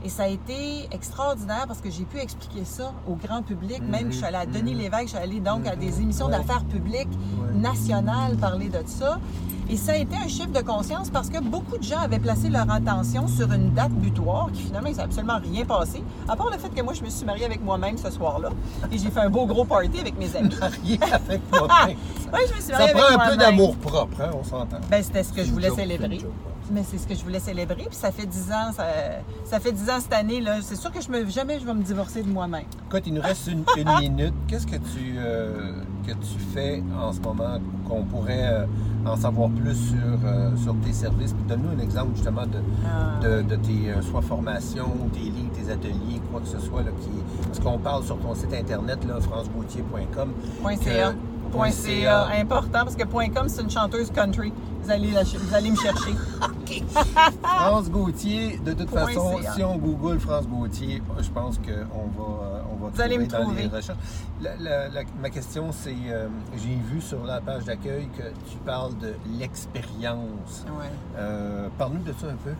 Et 0.04 0.08
ça 0.08 0.24
a 0.24 0.28
été 0.28 0.88
extraordinaire 0.92 1.64
parce 1.66 1.80
que 1.80 1.90
j'ai 1.90 2.04
pu 2.04 2.18
expliquer 2.18 2.64
ça 2.64 2.92
au 3.08 3.14
grand 3.14 3.42
public. 3.42 3.82
Même 3.82 4.04
que 4.06 4.12
je 4.12 4.16
suis 4.18 4.24
allée 4.26 4.36
à 4.36 4.46
Denis 4.46 4.74
Lévesque, 4.74 5.02
je 5.04 5.08
suis 5.08 5.18
allée 5.18 5.40
donc 5.40 5.66
à 5.66 5.74
des 5.76 6.00
émissions 6.00 6.26
Ouais. 6.26 6.32
d'affaires 6.38 6.64
publiques 6.64 7.08
nationales 7.54 8.36
parler 8.36 8.68
de 8.68 8.80
ça. 8.86 9.18
Et 9.70 9.76
ça 9.76 9.92
a 9.92 9.96
été 9.96 10.16
un 10.16 10.28
chiffre 10.28 10.50
de 10.50 10.60
conscience 10.62 11.10
parce 11.10 11.28
que 11.28 11.38
beaucoup 11.42 11.76
de 11.76 11.82
gens 11.82 11.98
avaient 11.98 12.18
placé 12.20 12.48
leur 12.48 12.70
attention 12.70 13.28
sur 13.28 13.52
une 13.52 13.74
date 13.74 13.90
butoir 13.92 14.48
qui 14.52 14.62
finalement, 14.62 14.88
il 14.88 14.94
s'est 14.94 15.02
absolument 15.02 15.38
rien 15.42 15.66
passé. 15.66 16.02
À 16.26 16.36
part 16.36 16.50
le 16.50 16.56
fait 16.56 16.70
que 16.70 16.80
moi, 16.80 16.94
je 16.94 17.02
me 17.02 17.10
suis 17.10 17.26
mariée 17.26 17.44
avec 17.44 17.62
moi-même 17.62 17.98
ce 17.98 18.10
soir-là. 18.10 18.48
Et 18.90 18.96
j'ai 18.96 19.10
fait 19.10 19.20
un 19.20 19.28
beau 19.28 19.44
gros 19.44 19.64
party 19.66 20.00
avec 20.00 20.16
mes 20.18 20.34
amis. 20.36 20.54
Rien 20.86 20.98
avec 21.12 21.42
moi. 21.52 21.68
Oui, 21.86 22.40
je 22.48 22.54
me 22.54 22.60
suis 22.60 22.72
Ça 22.72 22.78
mariée 22.78 22.92
prend 22.94 23.02
avec 23.02 23.12
un 23.12 23.18
peu 23.18 23.24
moi-même. 23.24 23.38
d'amour 23.38 23.76
propre, 23.76 24.20
hein, 24.22 24.30
on 24.40 24.44
s'entend. 24.44 24.78
Ben, 24.90 25.02
c'était 25.02 25.22
ce 25.24 25.32
que 25.34 25.44
je 25.44 25.52
voulais 25.52 25.70
célébrer. 25.70 26.18
Mais 26.70 26.82
c'est 26.84 26.98
ce 26.98 27.06
que 27.06 27.14
je 27.14 27.22
voulais 27.24 27.40
célébrer. 27.40 27.84
Puis 27.88 27.96
ça 27.96 28.10
fait 28.12 28.26
10 28.26 28.52
ans, 28.52 28.72
ça, 28.76 28.84
ça 29.44 29.58
fait 29.60 29.72
10 29.72 29.88
ans 29.90 30.00
cette 30.00 30.12
année. 30.12 30.40
là. 30.40 30.56
C'est 30.62 30.76
sûr 30.76 30.92
que 30.92 31.00
je 31.00 31.10
me, 31.10 31.26
jamais 31.28 31.58
je 31.58 31.64
vais 31.64 31.74
me 31.74 31.82
divorcer 31.82 32.22
de 32.22 32.28
moi-même. 32.28 32.64
Écoute, 32.88 33.02
il 33.06 33.14
nous 33.14 33.22
reste 33.22 33.46
une, 33.48 33.64
une 33.76 33.98
minute. 34.00 34.34
Qu'est-ce 34.46 34.66
que 34.66 34.76
tu, 34.76 35.14
euh, 35.16 35.72
que 36.06 36.12
tu 36.12 36.38
fais 36.54 36.82
en 37.00 37.12
ce 37.12 37.20
moment 37.20 37.58
qu'on 37.88 38.04
pourrait 38.04 38.48
euh, 38.52 38.66
en 39.06 39.16
savoir 39.16 39.48
plus 39.50 39.74
sur, 39.74 39.96
euh, 40.26 40.54
sur 40.56 40.74
tes 40.80 40.92
services? 40.92 41.34
Donne-nous 41.48 41.78
un 41.80 41.82
exemple 41.82 42.10
justement 42.14 42.44
de, 42.46 42.58
Ah. 42.86 43.18
de, 43.24 43.42
de 43.42 43.56
tes 43.56 43.90
soit 44.02 44.22
formations, 44.22 44.90
tes 45.14 45.20
livres, 45.20 45.50
tes 45.54 45.70
ateliers, 45.72 46.20
quoi 46.30 46.40
que 46.40 46.48
ce 46.48 46.58
soit. 46.58 46.82
Là, 46.82 46.90
qui, 47.00 47.08
parce 47.46 47.60
qu'on 47.60 47.78
parle 47.78 48.04
sur 48.04 48.18
ton 48.18 48.34
site 48.34 48.52
internet, 48.52 48.98
là, 49.06 49.14
que- 51.12 51.16
.ca. 51.52 52.28
Important 52.40 52.84
parce 52.84 52.96
que 52.96 53.04
point 53.04 53.28
.com, 53.30 53.48
c'est 53.48 53.62
une 53.62 53.70
chanteuse 53.70 54.10
country. 54.10 54.52
Vous 54.82 54.90
allez, 54.90 55.10
la- 55.10 55.22
vous 55.22 55.54
allez 55.54 55.70
me 55.70 55.76
chercher. 55.76 56.12
France 57.42 57.90
Gauthier, 57.90 58.58
de 58.64 58.72
toute 58.72 58.88
Point 58.90 59.06
façon, 59.06 59.38
CA. 59.42 59.52
si 59.52 59.64
on 59.64 59.76
google 59.76 60.18
France 60.20 60.46
Gauthier, 60.48 61.02
je 61.20 61.28
pense 61.30 61.58
qu'on 61.58 61.64
va, 61.64 62.44
euh, 62.44 62.60
on 62.72 62.84
va 62.84 62.90
Vous 62.94 63.00
allez 63.00 63.18
me 63.18 63.26
dans 63.26 63.40
trouver. 63.42 63.62
les 63.62 63.68
recherches. 63.68 63.98
La- 64.40 64.56
la- 64.56 64.88
la- 64.88 65.02
ma 65.20 65.30
question, 65.30 65.70
c'est, 65.72 65.94
euh, 66.08 66.28
j'ai 66.56 66.74
vu 66.90 67.00
sur 67.00 67.24
la 67.24 67.40
page 67.40 67.64
d'accueil 67.64 68.08
que 68.16 68.22
tu 68.50 68.56
parles 68.64 68.96
de 68.98 69.14
l'expérience. 69.38 70.64
Ouais. 70.78 70.86
Euh, 71.16 71.68
Parle-nous 71.78 72.02
de 72.02 72.12
ça 72.18 72.26
un 72.28 72.36
peu. 72.44 72.52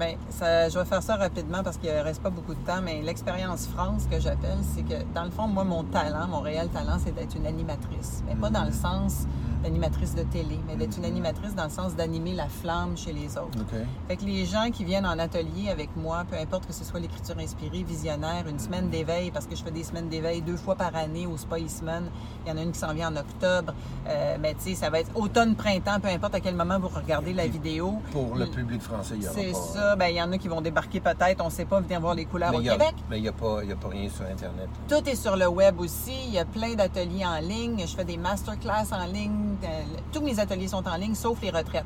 Bien, 0.00 0.16
ça, 0.30 0.70
je 0.70 0.78
vais 0.78 0.86
faire 0.86 1.02
ça 1.02 1.16
rapidement 1.16 1.62
parce 1.62 1.76
qu'il 1.76 1.92
ne 1.92 2.00
reste 2.00 2.22
pas 2.22 2.30
beaucoup 2.30 2.54
de 2.54 2.60
temps, 2.60 2.80
mais 2.82 3.02
l'expérience 3.02 3.66
France 3.66 4.06
que 4.10 4.18
j'appelle, 4.18 4.56
c'est 4.74 4.80
que 4.80 5.04
dans 5.14 5.24
le 5.24 5.30
fond, 5.30 5.46
moi, 5.46 5.62
mon 5.62 5.84
talent, 5.84 6.26
mon 6.26 6.40
réel 6.40 6.70
talent, 6.70 6.96
c'est 7.04 7.14
d'être 7.14 7.36
une 7.36 7.46
animatrice. 7.46 8.22
Mais 8.26 8.34
pas 8.34 8.48
dans 8.48 8.64
le 8.64 8.72
sens 8.72 9.26
d'animatrice 9.62 10.14
de 10.14 10.22
télé, 10.22 10.58
mais 10.66 10.76
d'être 10.76 10.96
une 10.96 11.04
animatrice 11.04 11.54
dans 11.54 11.64
le 11.64 11.70
sens 11.70 11.94
d'animer 11.94 12.32
la 12.32 12.48
flamme 12.48 12.96
chez 12.96 13.12
les 13.12 13.36
autres. 13.36 13.60
OK. 13.60 13.78
Fait 14.08 14.16
que 14.16 14.24
les 14.24 14.46
gens 14.46 14.70
qui 14.72 14.84
viennent 14.84 15.04
en 15.04 15.18
atelier 15.18 15.68
avec 15.70 15.90
moi, 15.96 16.24
peu 16.30 16.36
importe 16.36 16.66
que 16.66 16.72
ce 16.72 16.82
soit 16.82 16.98
l'écriture 16.98 17.36
inspirée, 17.38 17.82
visionnaire, 17.82 18.46
une 18.48 18.58
semaine 18.58 18.88
d'éveil, 18.88 19.30
parce 19.30 19.46
que 19.46 19.54
je 19.54 19.62
fais 19.62 19.70
des 19.70 19.84
semaines 19.84 20.08
d'éveil 20.08 20.40
deux 20.40 20.56
fois 20.56 20.76
par 20.76 20.96
année 20.96 21.26
au 21.26 21.36
Spa 21.36 21.58
Eastman. 21.58 22.04
Il 22.46 22.48
y 22.48 22.52
en 22.52 22.56
a 22.56 22.62
une 22.62 22.72
qui 22.72 22.78
s'en 22.78 22.94
vient 22.94 23.12
en 23.12 23.16
octobre. 23.16 23.74
Euh, 24.08 24.36
mais 24.40 24.54
tu 24.54 24.70
sais, 24.70 24.74
ça 24.76 24.88
va 24.88 25.00
être 25.00 25.14
automne, 25.14 25.54
printemps, 25.54 26.00
peu 26.00 26.08
importe 26.08 26.36
à 26.36 26.40
quel 26.40 26.54
moment 26.54 26.78
vous 26.78 26.88
regardez 26.88 27.34
la 27.34 27.46
vidéo. 27.46 28.00
Pour 28.12 28.36
le 28.36 28.46
public 28.46 28.80
français, 28.80 29.16
il 29.16 29.24
y 29.24 29.26
aura 29.26 29.36
C'est 29.36 29.52
pas... 29.74 29.89
ça. 29.90 29.96
Ben, 29.96 30.06
il 30.08 30.16
y 30.16 30.22
en 30.22 30.30
a 30.32 30.38
qui 30.38 30.48
vont 30.48 30.60
débarquer 30.60 31.00
peut-être, 31.00 31.40
on 31.42 31.46
ne 31.46 31.50
sait 31.50 31.64
pas, 31.64 31.80
venir 31.80 32.00
voir 32.00 32.14
les 32.14 32.24
couleurs 32.24 32.50
Mais 32.52 32.58
au 32.58 32.60
a- 32.68 32.72
Québec. 32.72 32.94
Mais 33.08 33.18
il 33.18 33.22
n'y 33.22 33.28
a, 33.28 33.32
a 33.32 33.34
pas 33.34 33.88
rien 33.88 34.08
sur 34.08 34.24
Internet. 34.24 34.68
Tout 34.88 35.08
est 35.08 35.14
sur 35.14 35.36
le 35.36 35.48
web 35.48 35.80
aussi. 35.80 36.14
Il 36.26 36.34
y 36.34 36.38
a 36.38 36.44
plein 36.44 36.74
d'ateliers 36.74 37.24
en 37.26 37.40
ligne. 37.40 37.80
Je 37.80 37.94
fais 37.96 38.04
des 38.04 38.16
masterclass 38.16 38.92
en 38.92 39.04
ligne. 39.06 39.56
Euh, 39.64 39.82
Tous 40.12 40.20
mes 40.22 40.38
ateliers 40.38 40.68
sont 40.68 40.86
en 40.86 40.96
ligne, 40.96 41.14
sauf 41.14 41.40
les 41.42 41.50
retraites. 41.50 41.84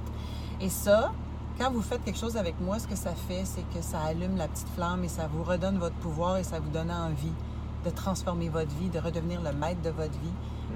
Et 0.60 0.68
ça, 0.68 1.12
quand 1.58 1.70
vous 1.70 1.82
faites 1.82 2.02
quelque 2.04 2.18
chose 2.18 2.36
avec 2.36 2.60
moi, 2.60 2.78
ce 2.78 2.86
que 2.86 2.96
ça 2.96 3.10
fait, 3.28 3.42
c'est 3.44 3.64
que 3.76 3.82
ça 3.82 3.98
allume 4.00 4.36
la 4.36 4.48
petite 4.48 4.68
flamme 4.74 5.04
et 5.04 5.08
ça 5.08 5.28
vous 5.32 5.42
redonne 5.44 5.78
votre 5.78 5.96
pouvoir 5.96 6.36
et 6.38 6.44
ça 6.44 6.58
vous 6.60 6.70
donne 6.70 6.90
envie 6.90 7.32
de 7.84 7.90
transformer 7.90 8.48
votre 8.48 8.70
vie, 8.76 8.88
de 8.88 8.98
redevenir 8.98 9.40
le 9.42 9.52
maître 9.52 9.82
de 9.82 9.90
votre 9.90 10.12
vie. 10.18 10.32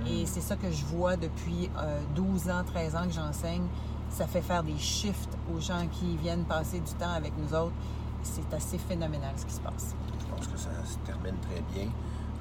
Et 0.07 0.27
c'est 0.27 0.41
ça 0.43 0.55
que 0.57 0.71
je 0.71 0.85
vois 0.85 1.17
depuis 1.17 1.71
euh, 1.79 1.99
12 2.14 2.51
ans, 2.51 2.62
13 2.64 2.95
ans 2.97 3.05
que 3.07 3.12
j'enseigne. 3.12 3.64
Ça 4.11 4.27
fait 4.27 4.40
faire 4.42 4.62
des 4.62 4.79
shifts 4.79 5.29
aux 5.55 5.61
gens 5.61 5.87
qui 5.92 6.16
viennent 6.16 6.44
passer 6.44 6.81
du 6.81 6.92
temps 6.94 7.12
avec 7.16 7.33
nous 7.38 7.55
autres. 7.57 7.75
C'est 8.23 8.53
assez 8.55 8.79
phénoménal 8.79 9.31
ce 9.37 9.47
qui 9.47 9.55
se 9.55 9.61
passe. 9.61 9.94
Je 10.21 10.27
pense 10.35 10.47
que 10.47 10.59
ça 10.59 10.71
se 10.85 10.97
termine 11.07 11.37
très 11.51 11.62
bien. 11.75 11.88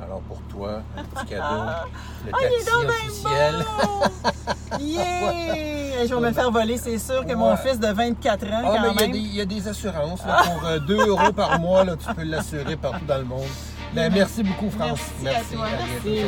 Alors 0.01 0.21
pour 0.21 0.39
toi, 0.43 0.82
un 0.95 1.03
petit 1.03 1.25
cadeau, 1.25 1.43
le 2.25 2.32
Ah, 2.32 2.38
il 2.41 2.67
est 2.67 2.89
officiel. 2.89 3.65
beau! 3.84 4.80
Yeah! 4.80 6.06
Je 6.06 6.13
vais 6.13 6.21
me 6.21 6.27
le 6.27 6.34
faire 6.34 6.51
voler, 6.51 6.77
c'est 6.77 6.99
sûr 6.99 7.25
que 7.25 7.34
mon 7.34 7.56
fils 7.58 7.80
de 7.80 7.88
24 7.88 8.45
ans, 8.45 8.49
Ah, 8.53 8.62
quand 8.63 8.82
mais 8.82 8.89
il 8.93 8.99
y, 8.99 9.03
a 9.03 9.08
des, 9.08 9.17
il 9.17 9.36
y 9.36 9.41
a 9.41 9.45
des 9.45 9.67
assurances. 9.67 10.23
là, 10.23 10.43
pour 10.45 10.65
euh, 10.67 10.80
2 10.80 11.08
euros 11.08 11.32
par 11.34 11.60
mois, 11.60 11.84
là, 11.84 11.95
tu 11.95 12.13
peux 12.13 12.23
l'assurer 12.23 12.75
partout 12.75 13.06
dans 13.06 13.17
le 13.17 13.23
monde. 13.25 13.47
Ben, 13.95 14.13
merci 14.13 14.43
beaucoup, 14.43 14.69
France. 14.69 14.99
Merci 15.23 15.53
à 15.53 15.56
toi, 15.58 15.65
merci. 16.06 16.21